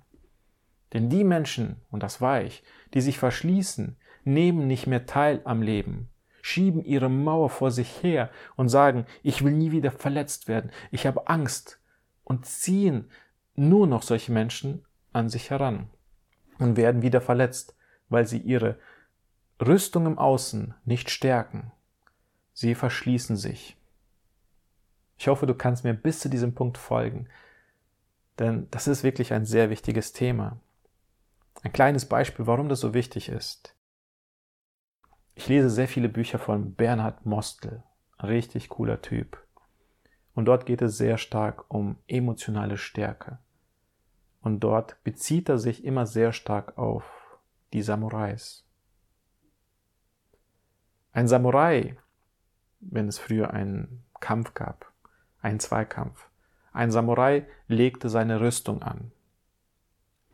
Denn 0.93 1.10
die 1.10 1.23
Menschen, 1.23 1.77
und 1.89 2.03
das 2.03 2.21
war 2.21 2.43
ich, 2.43 2.63
die 2.93 3.01
sich 3.01 3.17
verschließen, 3.17 3.97
nehmen 4.23 4.67
nicht 4.67 4.88
mehr 4.88 5.06
teil 5.06 5.41
am 5.43 5.62
Leben, 5.62 6.10
schieben 6.41 6.84
ihre 6.84 7.10
Mauer 7.10 7.49
vor 7.49 7.71
sich 7.71 8.03
her 8.03 8.29
und 8.56 8.69
sagen, 8.69 9.06
ich 9.23 9.43
will 9.43 9.53
nie 9.53 9.71
wieder 9.71 9.91
verletzt 9.91 10.47
werden, 10.47 10.71
ich 10.91 11.08
habe 11.08 11.27
Angst 11.27 11.82
und 12.23 12.45
ziehen 12.45 13.10
nur 13.56 13.88
noch 13.88 14.03
solche 14.03 14.32
Menschen 14.32 14.86
an 15.12 15.29
sich 15.29 15.49
heran 15.49 15.89
und 16.60 16.77
werden 16.77 17.01
wieder 17.01 17.21
verletzt, 17.21 17.75
weil 18.10 18.27
sie 18.27 18.39
ihre 18.39 18.77
Rüstung 19.62 20.06
im 20.06 20.17
Außen 20.17 20.73
nicht 20.86 21.10
stärken. 21.10 21.71
Sie 22.53 22.75
verschließen 22.75 23.36
sich. 23.36 23.77
Ich 25.17 25.27
hoffe, 25.27 25.45
du 25.45 25.56
kannst 25.56 25.84
mir 25.84 25.93
bis 25.93 26.19
zu 26.19 26.29
diesem 26.29 26.53
Punkt 26.53 26.77
folgen, 26.77 27.27
denn 28.39 28.67
das 28.72 28.88
ist 28.88 29.04
wirklich 29.04 29.34
ein 29.34 29.46
sehr 29.46 29.69
wichtiges 29.69 30.13
Thema. 30.13 30.60
Ein 31.62 31.72
kleines 31.72 32.08
Beispiel, 32.08 32.48
warum 32.48 32.69
das 32.69 32.80
so 32.80 32.93
wichtig 32.93 33.30
ist. 33.30 33.76
Ich 35.36 35.48
lese 35.48 35.69
sehr 35.69 35.88
viele 35.88 36.10
Bücher 36.10 36.39
von 36.39 36.76
Bernhard 36.76 37.26
Mostel, 37.26 37.84
richtig 38.22 38.69
cooler 38.69 39.02
Typ. 39.02 39.41
Und 40.36 40.46
dort 40.46 40.65
geht 40.65 40.82
es 40.82 40.98
sehr 40.98 41.17
stark 41.17 41.65
um 41.69 41.98
emotionale 42.08 42.78
Stärke. 42.78 43.39
Und 44.41 44.60
dort 44.60 45.02
bezieht 45.04 45.48
er 45.50 45.58
sich 45.58 45.86
immer 45.86 46.06
sehr 46.06 46.34
stark 46.34 46.78
auf 46.78 47.04
die 47.72 47.82
Samurais. 47.82 48.65
Ein 51.12 51.28
Samurai, 51.28 51.98
wenn 52.80 53.08
es 53.08 53.19
früher 53.19 53.52
einen 53.52 54.04
Kampf 54.19 54.54
gab, 54.54 54.91
einen 55.41 55.60
Zweikampf, 55.60 56.28
ein 56.73 56.91
Samurai 56.91 57.45
legte 57.67 58.09
seine 58.09 58.41
Rüstung 58.41 58.81
an. 58.81 59.12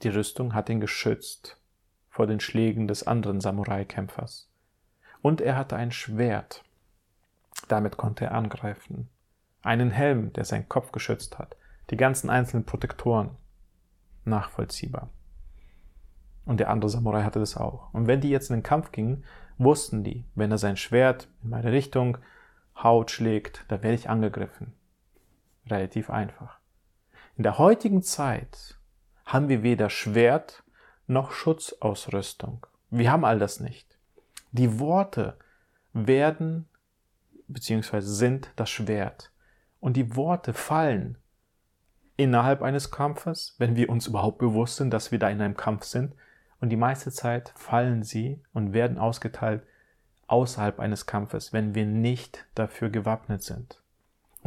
Die 0.04 0.10
Rüstung 0.10 0.54
hat 0.54 0.70
ihn 0.70 0.80
geschützt 0.80 1.60
vor 2.10 2.28
den 2.28 2.40
Schlägen 2.40 2.88
des 2.88 3.06
anderen 3.06 3.42
Samurai-Kämpfers. 3.42 4.50
Und 5.22 5.42
er 5.42 5.58
hatte 5.58 5.76
ein 5.76 5.92
Schwert. 5.92 6.64
Damit 7.68 7.98
konnte 7.98 8.26
er 8.26 8.32
angreifen. 8.32 9.10
Einen 9.62 9.92
Helm, 9.92 10.32
der 10.32 10.46
seinen 10.46 10.70
Kopf 10.70 10.94
geschützt 10.94 11.38
hat. 11.38 11.58
Die 11.90 11.98
ganzen 11.98 12.30
einzelnen 12.30 12.66
Protektoren. 12.66 13.32
Nachvollziehbar. 14.24 15.10
Und 16.46 16.62
der 16.62 16.70
andere 16.70 16.90
Samurai 16.90 17.24
hatte 17.24 17.40
das 17.40 17.58
auch. 17.58 17.94
Und 17.94 18.08
wenn 18.08 18.22
die 18.22 18.30
jetzt 18.30 18.50
in 18.50 18.58
den 18.58 18.64
Kampf 18.64 18.94
gingen, 18.94 19.26
wussten 19.58 20.06
die, 20.06 20.24
wenn 20.36 20.52
er 20.52 20.58
sein 20.58 20.78
Schwert 20.78 21.28
in 21.44 21.50
meine 21.50 21.74
Richtung 21.74 22.18
Haut 22.82 23.12
schlägt, 23.12 23.66
da 23.68 23.84
werde 23.84 23.96
ich 23.96 24.10
angegriffen. 24.10 24.74
Relativ 25.70 26.10
einfach. 26.10 26.60
In 27.38 27.44
der 27.44 27.58
heutigen 27.58 28.02
Zeit 28.02 28.78
haben 29.26 29.50
wir 29.50 29.64
weder 29.64 29.90
Schwert 29.90 30.64
noch 31.08 31.32
Schutzausrüstung. 31.32 32.66
Wir 32.90 33.12
haben 33.12 33.26
all 33.26 33.40
das 33.40 33.60
nicht. 33.60 33.98
Die 34.52 34.80
Worte 34.80 35.38
werden 35.94 36.68
bzw. 37.48 38.02
sind 38.02 38.52
das 38.56 38.70
Schwert. 38.70 39.32
Und 39.80 39.96
die 39.96 40.16
Worte 40.16 40.54
fallen 40.54 41.18
innerhalb 42.18 42.62
eines 42.62 42.92
Kampfes, 42.92 43.56
wenn 43.60 43.76
wir 43.76 43.90
uns 43.90 44.08
überhaupt 44.08 44.40
bewusst 44.40 44.76
sind, 44.78 44.92
dass 44.92 45.12
wir 45.12 45.20
da 45.20 45.30
in 45.30 45.42
einem 45.42 45.56
Kampf 45.56 45.86
sind. 45.86 46.14
Und 46.60 46.70
die 46.70 46.76
meiste 46.76 47.12
Zeit 47.12 47.54
fallen 47.56 48.04
sie 48.04 48.42
und 48.54 48.74
werden 48.74 48.98
ausgeteilt 48.98 49.64
außerhalb 50.28 50.80
eines 50.80 51.06
Kampfes, 51.06 51.54
wenn 51.54 51.76
wir 51.76 51.86
nicht 51.86 52.46
dafür 52.56 52.90
gewappnet 52.90 53.44
sind. 53.44 53.79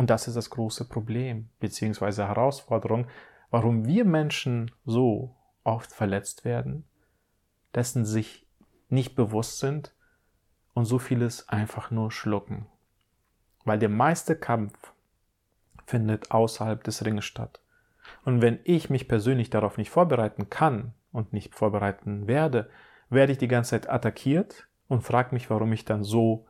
Und 0.03 0.11
das 0.11 0.27
ist 0.27 0.35
das 0.35 0.51
große 0.51 0.89
Problem 0.89 1.49
bzw. 1.61 2.25
Herausforderung, 2.25 3.07
warum 3.53 3.87
wir 3.87 4.05
Menschen 4.05 4.73
so 4.85 5.37
oft 5.63 5.93
verletzt 5.93 6.45
werden, 6.45 6.83
dessen 7.73 8.05
sich 8.05 8.45
nicht 8.89 9.15
bewusst 9.15 9.61
sind 9.61 9.95
und 10.75 10.87
so 10.87 10.99
vieles 10.99 11.49
einfach 11.49 11.93
nur 11.93 12.11
schlucken. 12.11 12.67
Weil 13.65 13.79
der 13.79 13.91
meiste 13.91 14.35
Kampf 14.35 14.93
findet 15.87 16.33
außerhalb 16.33 16.83
des 16.83 17.05
Ringes 17.05 17.25
statt. 17.25 17.61
Und 18.25 18.43
wenn 18.43 18.59
ich 18.65 18.91
mich 18.91 19.07
persönlich 19.07 19.51
darauf 19.51 19.79
nicht 19.79 19.91
vorbereiten 19.91 20.51
kann 20.51 20.95
und 21.13 21.33
nicht 21.33 21.55
vorbereiten 21.55 22.27
werde, 22.27 22.69
werde 23.09 23.31
ich 23.31 23.39
die 23.39 23.47
ganze 23.47 23.71
Zeit 23.71 23.89
attackiert 23.89 24.67
und 24.89 25.03
frage 25.03 25.33
mich, 25.33 25.49
warum 25.49 25.73
ich 25.73 25.85
dann 25.85 26.03
so 26.03 26.49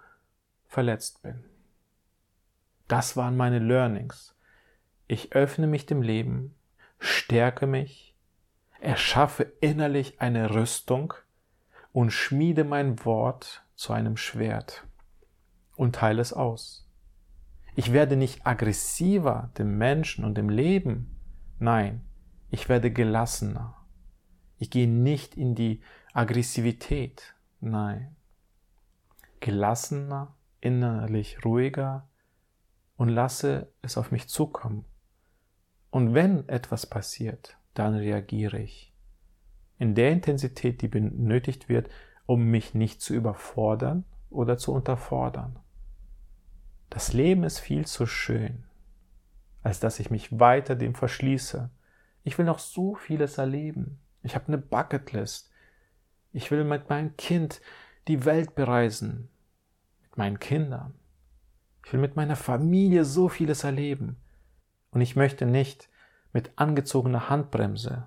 verletzt 0.69 1.23
bin. 1.23 1.45
Das 2.92 3.16
waren 3.16 3.38
meine 3.38 3.59
Learnings. 3.59 4.37
Ich 5.07 5.33
öffne 5.33 5.66
mich 5.66 5.87
dem 5.87 6.02
Leben, 6.02 6.55
stärke 6.98 7.66
mich, 7.66 8.14
erschaffe 8.81 9.44
innerlich 9.62 10.20
eine 10.20 10.55
Rüstung 10.55 11.14
und 11.94 12.11
schmiede 12.11 12.64
mein 12.64 13.02
Wort 13.07 13.64
zu 13.76 13.94
einem 13.94 14.18
Schwert 14.18 14.87
und 15.74 15.94
teile 15.94 16.20
es 16.20 16.35
aus. 16.35 16.87
Ich 17.76 17.94
werde 17.94 18.14
nicht 18.14 18.46
aggressiver 18.46 19.50
dem 19.57 19.78
Menschen 19.78 20.22
und 20.22 20.37
dem 20.37 20.50
Leben. 20.50 21.18
Nein, 21.59 22.05
ich 22.50 22.68
werde 22.68 22.90
gelassener. 22.90 23.74
Ich 24.59 24.68
gehe 24.68 24.87
nicht 24.87 25.35
in 25.35 25.55
die 25.55 25.81
Aggressivität. 26.12 27.35
Nein. 27.59 28.14
Gelassener, 29.40 30.37
innerlich 30.61 31.42
ruhiger 31.42 32.07
und 32.96 33.09
lasse 33.09 33.72
es 33.83 33.96
auf 33.96 34.11
mich 34.11 34.28
zukommen. 34.28 34.85
Und 35.90 36.14
wenn 36.14 36.48
etwas 36.48 36.87
passiert, 36.87 37.57
dann 37.74 37.94
reagiere 37.94 38.59
ich. 38.59 38.92
In 39.78 39.94
der 39.94 40.11
Intensität, 40.11 40.81
die 40.81 40.88
benötigt 40.88 41.68
wird, 41.68 41.88
um 42.26 42.44
mich 42.44 42.74
nicht 42.74 43.02
zu 43.02 43.14
überfordern 43.14 44.05
oder 44.31 44.57
zu 44.57 44.72
unterfordern. 44.72 45.59
Das 46.90 47.12
Leben 47.12 47.44
ist 47.44 47.59
viel 47.59 47.87
zu 47.87 48.07
schön, 48.07 48.64
als 49.62 49.81
dass 49.81 49.98
ich 49.98 50.11
mich 50.11 50.38
weiter 50.38 50.76
dem 50.76 50.94
verschließe. 50.94 51.70
Ich 52.22 52.38
will 52.38 52.44
noch 52.44 52.59
so 52.59 52.94
vieles 52.94 53.38
erleben. 53.38 53.98
Ich 54.22 54.35
habe 54.35 54.48
eine 54.48 54.59
Bucketlist. 54.59 55.50
Ich 56.33 56.50
will 56.50 56.64
mit 56.64 56.88
meinem 56.88 57.16
Kind 57.16 57.61
die 58.09 58.24
Welt 58.24 58.55
bereisen. 58.55 59.28
Mit 60.02 60.16
meinen 60.16 60.38
Kindern. 60.38 60.94
Ich 61.85 61.92
will 61.92 62.01
mit 62.01 62.16
meiner 62.16 62.37
Familie 62.37 63.05
so 63.05 63.29
vieles 63.29 63.64
erleben. 63.64 64.16
Und 64.90 65.01
ich 65.01 65.16
möchte 65.16 65.47
nicht 65.47 65.88
mit 66.33 66.51
angezogener 66.57 67.29
Handbremse, 67.29 68.07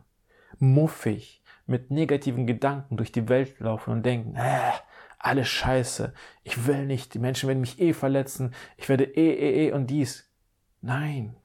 muffig, 0.59 1.43
mit 1.67 1.91
negativen 1.91 2.45
Gedanken 2.47 2.97
durch 2.97 3.11
die 3.11 3.27
Welt 3.27 3.59
laufen 3.59 3.91
und 3.91 4.05
denken, 4.05 4.35
äh, 4.35 4.71
alles 5.17 5.47
scheiße, 5.47 6.13
ich 6.43 6.67
will 6.67 6.85
nicht, 6.85 7.13
die 7.13 7.19
Menschen 7.19 7.47
werden 7.47 7.61
mich 7.61 7.79
eh 7.79 7.93
verletzen, 7.93 8.53
ich 8.77 8.87
werde 8.89 9.05
eh, 9.05 9.33
eh, 9.33 9.67
eh 9.67 9.71
und 9.71 9.87
dies. 9.87 10.29
Nein, 10.81 11.35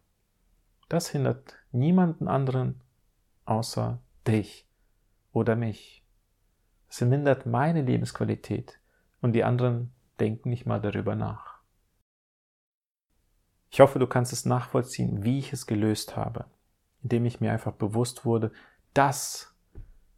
das 0.91 1.09
hindert 1.09 1.57
niemanden 1.73 2.29
anderen 2.29 2.81
außer 3.47 4.01
dich 4.27 4.69
oder 5.33 5.57
mich. 5.57 6.05
Es 6.89 7.01
mindert 7.01 7.47
meine 7.47 7.83
Lebensqualität 7.83 8.79
und 9.23 9.33
die 9.33 9.45
anderen 9.45 9.93
denken 10.19 10.51
nicht 10.51 10.67
mal 10.67 10.81
darüber 10.81 11.15
nach. 11.15 11.60
Ich 13.71 13.81
hoffe, 13.81 13.99
du 13.99 14.07
kannst 14.07 14.33
es 14.33 14.45
nachvollziehen, 14.45 15.23
wie 15.23 15.39
ich 15.39 15.53
es 15.53 15.67
gelöst 15.67 16.17
habe, 16.17 16.45
indem 17.03 17.25
ich 17.25 17.41
mir 17.41 17.53
einfach 17.53 17.73
bewusst 17.73 18.25
wurde, 18.25 18.53
dass 18.95 19.55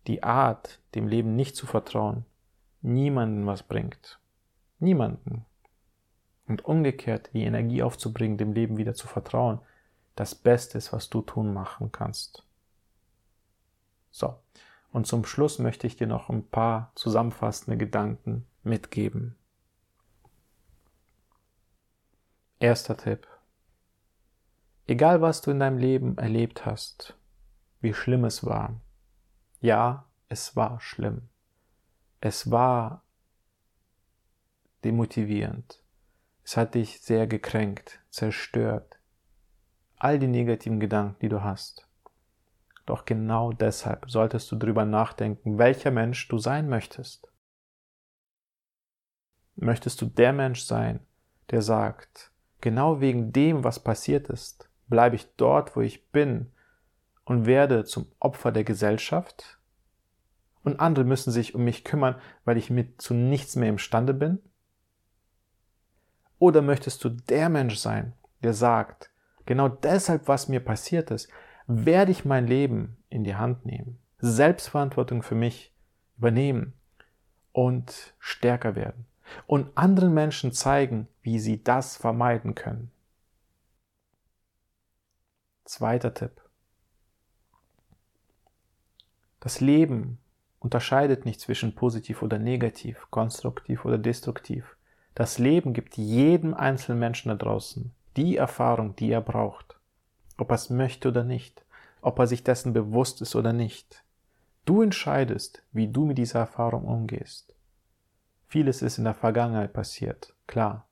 die 0.06 0.22
Art, 0.22 0.80
dem 0.94 1.06
Leben 1.06 1.36
nicht 1.36 1.54
zu 1.54 1.66
vertrauen, 1.66 2.24
niemanden 2.80 3.46
was 3.46 3.62
bringt. 3.62 4.18
Niemanden. 4.78 5.44
Und 6.48 6.64
umgekehrt 6.64 7.30
die 7.34 7.44
Energie 7.44 7.82
aufzubringen, 7.82 8.38
dem 8.38 8.52
Leben 8.52 8.78
wieder 8.78 8.94
zu 8.94 9.06
vertrauen, 9.06 9.60
das 10.16 10.34
Beste 10.34 10.78
ist, 10.78 10.92
was 10.92 11.08
du 11.08 11.22
tun 11.22 11.52
machen 11.52 11.92
kannst. 11.92 12.44
So. 14.10 14.38
Und 14.92 15.06
zum 15.06 15.24
Schluss 15.24 15.58
möchte 15.58 15.86
ich 15.86 15.96
dir 15.96 16.06
noch 16.06 16.28
ein 16.28 16.46
paar 16.46 16.92
zusammenfassende 16.94 17.78
Gedanken 17.78 18.46
mitgeben. 18.62 19.36
Erster 22.58 22.96
Tipp. 22.96 23.26
Egal 24.92 25.22
was 25.22 25.40
du 25.40 25.52
in 25.52 25.58
deinem 25.58 25.78
Leben 25.78 26.18
erlebt 26.18 26.66
hast, 26.66 27.16
wie 27.80 27.94
schlimm 27.94 28.26
es 28.26 28.44
war. 28.44 28.78
Ja, 29.58 30.04
es 30.28 30.54
war 30.54 30.82
schlimm. 30.82 31.30
Es 32.20 32.50
war 32.50 33.02
demotivierend. 34.84 35.82
Es 36.44 36.58
hat 36.58 36.74
dich 36.74 37.00
sehr 37.00 37.26
gekränkt, 37.26 38.00
zerstört. 38.10 38.98
All 39.96 40.18
die 40.18 40.26
negativen 40.26 40.78
Gedanken, 40.78 41.16
die 41.22 41.30
du 41.30 41.42
hast. 41.42 41.88
Doch 42.84 43.06
genau 43.06 43.50
deshalb 43.50 44.10
solltest 44.10 44.52
du 44.52 44.56
darüber 44.56 44.84
nachdenken, 44.84 45.56
welcher 45.56 45.90
Mensch 45.90 46.28
du 46.28 46.36
sein 46.36 46.68
möchtest. 46.68 47.32
Möchtest 49.54 50.02
du 50.02 50.04
der 50.04 50.34
Mensch 50.34 50.64
sein, 50.64 51.00
der 51.48 51.62
sagt, 51.62 52.30
genau 52.60 53.00
wegen 53.00 53.32
dem, 53.32 53.64
was 53.64 53.82
passiert 53.82 54.28
ist, 54.28 54.68
bleibe 54.92 55.16
ich 55.16 55.34
dort, 55.36 55.74
wo 55.74 55.80
ich 55.80 56.10
bin 56.10 56.52
und 57.24 57.46
werde 57.46 57.84
zum 57.84 58.06
Opfer 58.20 58.52
der 58.52 58.64
Gesellschaft? 58.64 59.58
und 60.64 60.80
andere 60.80 61.04
müssen 61.04 61.30
sich 61.30 61.54
um 61.54 61.64
mich 61.64 61.84
kümmern, 61.84 62.16
weil 62.44 62.56
ich 62.56 62.70
mit 62.70 63.00
zu 63.00 63.14
nichts 63.14 63.56
mehr 63.56 63.68
imstande 63.68 64.14
bin? 64.14 64.38
Oder 66.38 66.62
möchtest 66.62 67.04
du 67.04 67.08
der 67.08 67.48
Mensch 67.48 67.76
sein, 67.76 68.14
der 68.42 68.54
sagt, 68.54 69.10
genau 69.46 69.68
deshalb, 69.68 70.28
was 70.28 70.48
mir 70.48 70.60
passiert 70.60 71.10
ist, 71.10 71.28
werde 71.66 72.10
ich 72.10 72.24
mein 72.24 72.46
Leben 72.46 72.96
in 73.08 73.24
die 73.24 73.36
Hand 73.36 73.64
nehmen, 73.64 73.98
Selbstverantwortung 74.18 75.22
für 75.22 75.36
mich 75.36 75.74
übernehmen 76.18 76.74
und 77.52 78.14
stärker 78.18 78.74
werden 78.74 79.06
und 79.46 79.76
anderen 79.76 80.14
Menschen 80.14 80.52
zeigen, 80.52 81.08
wie 81.22 81.38
sie 81.38 81.62
das 81.62 81.96
vermeiden 81.96 82.54
können. 82.54 82.90
Zweiter 85.72 86.12
Tipp. 86.12 86.32
Das 89.40 89.62
Leben 89.62 90.18
unterscheidet 90.60 91.24
nicht 91.24 91.40
zwischen 91.40 91.74
positiv 91.74 92.20
oder 92.20 92.38
negativ, 92.38 93.06
konstruktiv 93.08 93.86
oder 93.86 93.96
destruktiv. 93.96 94.76
Das 95.14 95.38
Leben 95.38 95.72
gibt 95.72 95.96
jedem 95.96 96.52
einzelnen 96.52 96.98
Menschen 96.98 97.30
da 97.30 97.36
draußen 97.36 97.90
die 98.18 98.36
Erfahrung, 98.36 98.96
die 98.96 99.10
er 99.12 99.22
braucht. 99.22 99.80
Ob 100.36 100.50
er 100.50 100.56
es 100.56 100.68
möchte 100.68 101.08
oder 101.08 101.24
nicht. 101.24 101.64
Ob 102.02 102.18
er 102.18 102.26
sich 102.26 102.44
dessen 102.44 102.74
bewusst 102.74 103.22
ist 103.22 103.34
oder 103.34 103.54
nicht. 103.54 104.04
Du 104.66 104.82
entscheidest, 104.82 105.62
wie 105.72 105.88
du 105.88 106.04
mit 106.04 106.18
dieser 106.18 106.40
Erfahrung 106.40 106.84
umgehst. 106.84 107.54
Vieles 108.46 108.82
ist 108.82 108.98
in 108.98 109.04
der 109.04 109.14
Vergangenheit 109.14 109.72
passiert, 109.72 110.34
klar. 110.46 110.86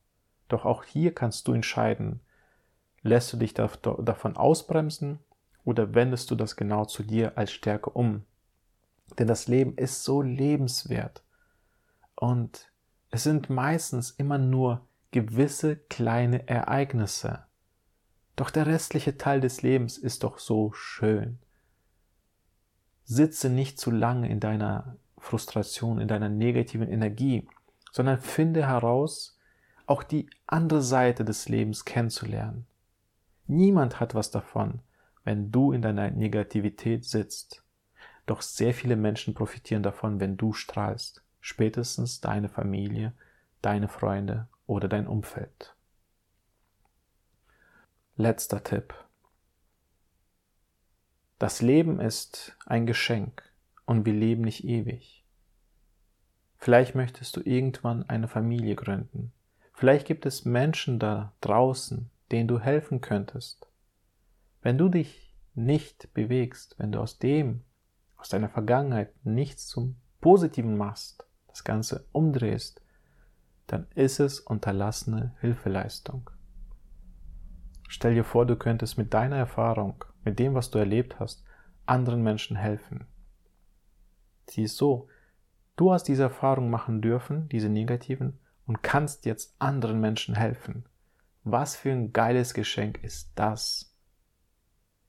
Doch 0.49 0.65
auch 0.65 0.85
hier 0.85 1.15
kannst 1.15 1.47
du 1.49 1.53
entscheiden, 1.53 2.23
lässt 3.03 3.33
du 3.33 3.37
dich 3.37 3.55
davon 3.55 4.37
ausbremsen 4.37 5.19
oder 5.65 5.95
wendest 5.95 6.31
du 6.31 6.35
das 6.35 6.57
genau 6.57 6.85
zu 6.85 7.03
dir 7.03 7.37
als 7.39 7.53
Stärke 7.53 7.91
um, 7.91 8.25
denn 9.19 9.27
das 9.27 9.49
Leben 9.49 9.75
ist 9.77 10.05
so 10.05 10.23
lebenswert. 10.23 11.23
Und 12.15 12.71
es 13.11 13.25
sind 13.25 13.51
meistens 13.51 14.11
immer 14.11 14.39
nur 14.39 14.87
gewisse 15.11 15.77
kleine 15.77 16.49
Ereignisse. 16.49 17.45
Doch 18.37 18.51
der 18.51 18.67
restliche 18.67 19.19
Teil 19.19 19.41
des 19.41 19.63
Lebens 19.63 19.99
ist 19.99 20.23
doch 20.23 20.39
so 20.39 20.73
schön. 20.73 21.39
Sitze 23.05 23.51
nicht 23.51 23.81
zu 23.81 23.91
lange 23.91 24.29
in 24.29 24.39
deiner 24.39 24.97
Frustration, 25.19 26.01
in 26.01 26.09
deiner 26.09 26.29
negativen 26.29 26.89
Energie, 26.89 27.49
sondern 27.91 28.21
finde 28.21 28.67
heraus, 28.67 29.39
auch 29.87 30.05
die 30.05 30.31
andere 30.47 30.83
Seite 30.83 31.25
des 31.25 31.49
Lebens 31.49 31.85
kennenzulernen. 31.85 32.67
Niemand 33.51 33.99
hat 33.99 34.15
was 34.15 34.31
davon, 34.31 34.79
wenn 35.25 35.51
du 35.51 35.73
in 35.73 35.83
deiner 35.83 36.09
Negativität 36.13 37.05
sitzt. 37.05 37.65
Doch 38.27 38.43
sehr 38.43 38.73
viele 38.73 38.95
Menschen 38.95 39.35
profitieren 39.35 39.83
davon, 39.83 40.21
wenn 40.21 40.37
du 40.37 40.53
strahlst. 40.53 41.25
Spätestens 41.41 42.21
deine 42.21 42.49
Familie, 42.49 43.13
deine 43.61 43.89
Freunde 43.89 44.47
oder 44.69 44.87
dein 44.87 45.09
Umfeld. 45.09 45.75
Letzter 48.17 48.63
Tipp. 48.63 48.95
Das 51.41 51.61
Leben 51.61 51.99
ist 51.99 52.57
ein 52.67 52.87
Geschenk 52.87 53.43
und 53.85 54.07
wir 54.07 54.13
leben 54.13 54.43
nicht 54.43 54.63
ewig. 54.63 55.25
Vielleicht 56.57 56.95
möchtest 56.95 57.37
du 57.37 57.41
irgendwann 57.41 58.09
eine 58.09 58.29
Familie 58.29 58.77
gründen. 58.77 59.33
Vielleicht 59.73 60.07
gibt 60.07 60.25
es 60.25 60.45
Menschen 60.45 61.01
da 61.01 61.33
draußen, 61.41 62.10
denen 62.31 62.49
du 62.49 62.61
helfen 62.61 63.01
könntest. 63.01 63.69
Wenn 64.63 64.79
du 64.79 64.89
dich 64.89 65.37
nicht 65.55 66.13
bewegst, 66.15 66.77
wenn 66.79 66.93
du 66.93 67.01
aus 67.01 67.19
dem, 67.19 67.65
aus 68.17 68.29
deiner 68.29 68.49
Vergangenheit 68.49 69.13
nichts 69.25 69.67
zum 69.67 69.97
Positiven 70.21 70.77
machst, 70.77 71.27
das 71.49 71.65
Ganze 71.65 72.07
umdrehst, 72.13 72.83
dann 73.67 73.87
ist 73.95 74.21
es 74.21 74.41
unterlassene 74.41 75.35
Hilfeleistung. 75.41 76.31
Stell 77.89 78.15
dir 78.15 78.25
vor, 78.25 78.47
du 78.47 78.57
könntest 78.57 78.99
mit 78.99 79.15
deiner 79.15 79.37
Erfahrung, 79.37 80.05
mit 80.25 80.39
dem, 80.39 80.55
was 80.55 80.71
du 80.71 80.79
erlebt 80.79 81.19
hast, 81.19 81.45
anderen 81.87 82.23
Menschen 82.23 82.57
helfen. 82.57 83.07
Sieh 84.49 84.65
es 84.65 84.77
so, 84.77 85.09
du 85.77 85.93
hast 85.93 86.05
diese 86.05 86.25
Erfahrung 86.25 86.71
machen 86.71 87.01
dürfen, 87.01 87.49
diese 87.49 87.69
negativen, 87.69 88.39
und 88.67 88.83
kannst 88.83 89.27
jetzt 89.27 89.57
anderen 89.59 90.01
Menschen 90.01 90.37
helfen. 90.37 90.85
Was 91.45 91.75
für 91.77 91.91
ein 91.91 92.13
geiles 92.13 92.53
Geschenk 92.53 93.03
ist 93.03 93.33
das? 93.35 93.95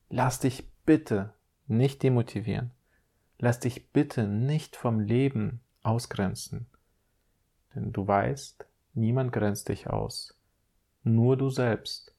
Lass 0.09 0.39
dich 0.39 0.71
bitte 0.85 1.33
nicht 1.67 2.03
demotivieren. 2.03 2.71
Lass 3.37 3.59
dich 3.59 3.91
bitte 3.91 4.27
nicht 4.27 4.75
vom 4.75 4.99
Leben 4.99 5.61
ausgrenzen. 5.83 6.67
Denn 7.75 7.91
du 7.91 8.07
weißt, 8.07 8.65
niemand 8.93 9.33
grenzt 9.33 9.69
dich 9.69 9.89
aus. 9.89 10.37
Nur 11.03 11.37
du 11.37 11.49
selbst. 11.49 12.13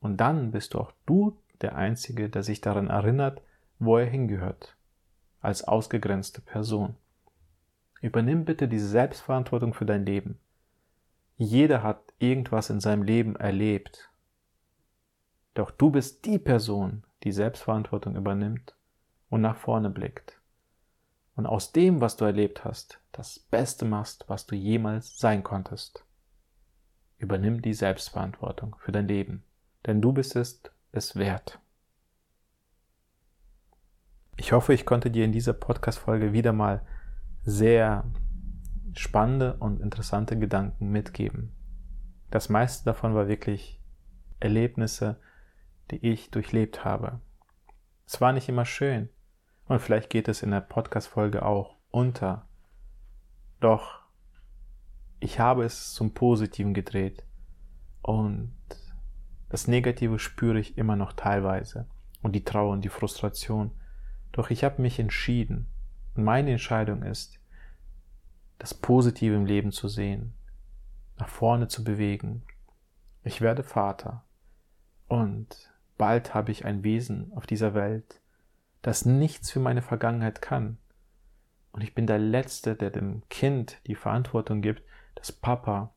Und 0.00 0.18
dann 0.18 0.50
bist 0.50 0.74
du 0.74 0.80
auch 0.80 0.92
du 1.06 1.38
der 1.62 1.76
Einzige, 1.76 2.28
der 2.28 2.42
sich 2.42 2.60
daran 2.60 2.88
erinnert, 2.88 3.42
wo 3.78 3.96
er 3.96 4.06
hingehört. 4.06 4.76
Als 5.40 5.64
ausgegrenzte 5.64 6.40
Person. 6.40 6.96
Übernimm 8.00 8.44
bitte 8.44 8.68
diese 8.68 8.88
Selbstverantwortung 8.88 9.74
für 9.74 9.86
dein 9.86 10.04
Leben. 10.04 10.38
Jeder 11.38 11.82
hat 11.82 12.05
irgendwas 12.18 12.70
in 12.70 12.80
seinem 12.80 13.02
Leben 13.02 13.36
erlebt. 13.36 14.10
Doch 15.54 15.70
du 15.70 15.90
bist 15.90 16.24
die 16.24 16.38
Person, 16.38 17.04
die 17.22 17.32
Selbstverantwortung 17.32 18.16
übernimmt 18.16 18.74
und 19.30 19.40
nach 19.40 19.56
vorne 19.56 19.90
blickt. 19.90 20.40
Und 21.34 21.46
aus 21.46 21.72
dem, 21.72 22.00
was 22.00 22.16
du 22.16 22.24
erlebt 22.24 22.64
hast, 22.64 23.00
das 23.12 23.38
Beste 23.38 23.84
machst, 23.84 24.24
was 24.28 24.46
du 24.46 24.54
jemals 24.54 25.18
sein 25.18 25.42
konntest. 25.42 26.04
Übernimm 27.18 27.62
die 27.62 27.74
Selbstverantwortung 27.74 28.76
für 28.78 28.92
dein 28.92 29.08
Leben, 29.08 29.42
denn 29.86 30.00
du 30.00 30.12
bist 30.12 30.36
es 30.36 30.62
es 30.92 31.16
wert. 31.16 31.58
Ich 34.36 34.52
hoffe, 34.52 34.74
ich 34.74 34.84
konnte 34.84 35.10
dir 35.10 35.24
in 35.24 35.32
dieser 35.32 35.54
Podcast-Folge 35.54 36.32
wieder 36.32 36.52
mal 36.52 36.82
sehr 37.42 38.04
spannende 38.94 39.54
und 39.54 39.80
interessante 39.80 40.38
Gedanken 40.38 40.90
mitgeben. 40.90 41.55
Das 42.30 42.48
meiste 42.48 42.84
davon 42.84 43.14
war 43.14 43.28
wirklich 43.28 43.80
Erlebnisse, 44.40 45.20
die 45.90 46.04
ich 46.04 46.30
durchlebt 46.30 46.84
habe. 46.84 47.20
Es 48.06 48.20
war 48.20 48.32
nicht 48.32 48.48
immer 48.48 48.64
schön 48.64 49.08
und 49.66 49.80
vielleicht 49.80 50.10
geht 50.10 50.28
es 50.28 50.42
in 50.42 50.50
der 50.50 50.60
Podcast-Folge 50.60 51.44
auch 51.44 51.76
unter. 51.90 52.48
Doch 53.60 54.00
ich 55.20 55.40
habe 55.40 55.64
es 55.64 55.92
zum 55.92 56.14
Positiven 56.14 56.74
gedreht 56.74 57.24
und 58.02 58.52
das 59.48 59.68
Negative 59.68 60.18
spüre 60.18 60.58
ich 60.58 60.76
immer 60.76 60.96
noch 60.96 61.12
teilweise 61.12 61.88
und 62.22 62.32
die 62.32 62.44
Trauer 62.44 62.72
und 62.72 62.84
die 62.84 62.90
Frustration. 62.90 63.70
Doch 64.32 64.50
ich 64.50 64.64
habe 64.64 64.82
mich 64.82 64.98
entschieden 64.98 65.66
und 66.14 66.24
meine 66.24 66.50
Entscheidung 66.50 67.02
ist, 67.02 67.38
das 68.58 68.74
Positive 68.74 69.34
im 69.34 69.46
Leben 69.46 69.70
zu 69.70 69.88
sehen, 69.88 70.34
nach 71.18 71.28
vorne 71.28 71.68
zu 71.68 71.84
bewegen. 71.84 72.42
Ich 73.22 73.40
werde 73.40 73.62
Vater 73.62 74.24
und 75.08 75.72
bald 75.98 76.34
habe 76.34 76.52
ich 76.52 76.64
ein 76.64 76.82
Wesen 76.82 77.32
auf 77.34 77.46
dieser 77.46 77.74
Welt, 77.74 78.20
das 78.82 79.04
nichts 79.04 79.50
für 79.50 79.60
meine 79.60 79.82
Vergangenheit 79.82 80.42
kann. 80.42 80.78
Und 81.72 81.82
ich 81.82 81.94
bin 81.94 82.06
der 82.06 82.18
Letzte, 82.18 82.74
der 82.74 82.90
dem 82.90 83.22
Kind 83.28 83.78
die 83.86 83.94
Verantwortung 83.94 84.62
gibt, 84.62 84.82
dass 85.14 85.32
Papa 85.32 85.92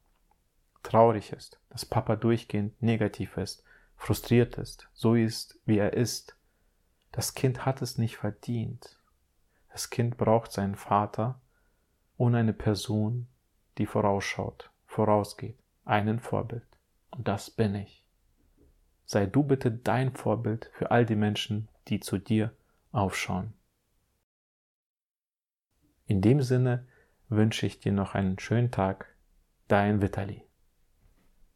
traurig 0.84 1.32
ist, 1.32 1.60
dass 1.69 1.86
Papa 1.86 2.15
durchgehend 2.15 2.82
negativ 2.82 3.38
ist, 3.38 3.63
frustriert 3.95 4.58
ist, 4.58 4.89
so 4.93 5.15
ist, 5.15 5.60
wie 5.65 5.77
er 5.77 5.93
ist. 5.93 6.36
Das 7.12 7.34
Kind 7.34 7.65
hat 7.65 7.82
es 7.82 7.97
nicht 7.97 8.17
verdient. 8.17 8.97
Das 9.71 9.89
Kind 9.89 10.17
braucht 10.17 10.51
seinen 10.51 10.75
Vater, 10.75 11.39
und 12.19 12.36
eine 12.36 12.51
Person, 12.51 13.27
die 13.77 13.86
vorausschaut, 13.86 14.69
vorausgeht, 14.99 15.57
einen 15.85 16.19
Vorbild. 16.19 16.67
Und 17.12 17.29
das 17.29 17.49
bin 17.49 17.73
ich. 17.73 18.03
Sei 19.05 19.27
du 19.27 19.43
bitte 19.43 19.71
dein 19.71 20.12
Vorbild 20.12 20.69
für 20.73 20.91
all 20.91 21.05
die 21.05 21.15
Menschen, 21.15 21.69
die 21.88 22.01
zu 22.01 22.17
dir 22.17 22.53
aufschauen. 22.91 23.53
In 26.05 26.19
dem 26.19 26.41
Sinne 26.41 26.85
wünsche 27.29 27.65
ich 27.65 27.79
dir 27.79 27.93
noch 27.93 28.13
einen 28.13 28.38
schönen 28.39 28.71
Tag, 28.71 29.15
dein 29.69 30.01
Vitali. 30.01 30.48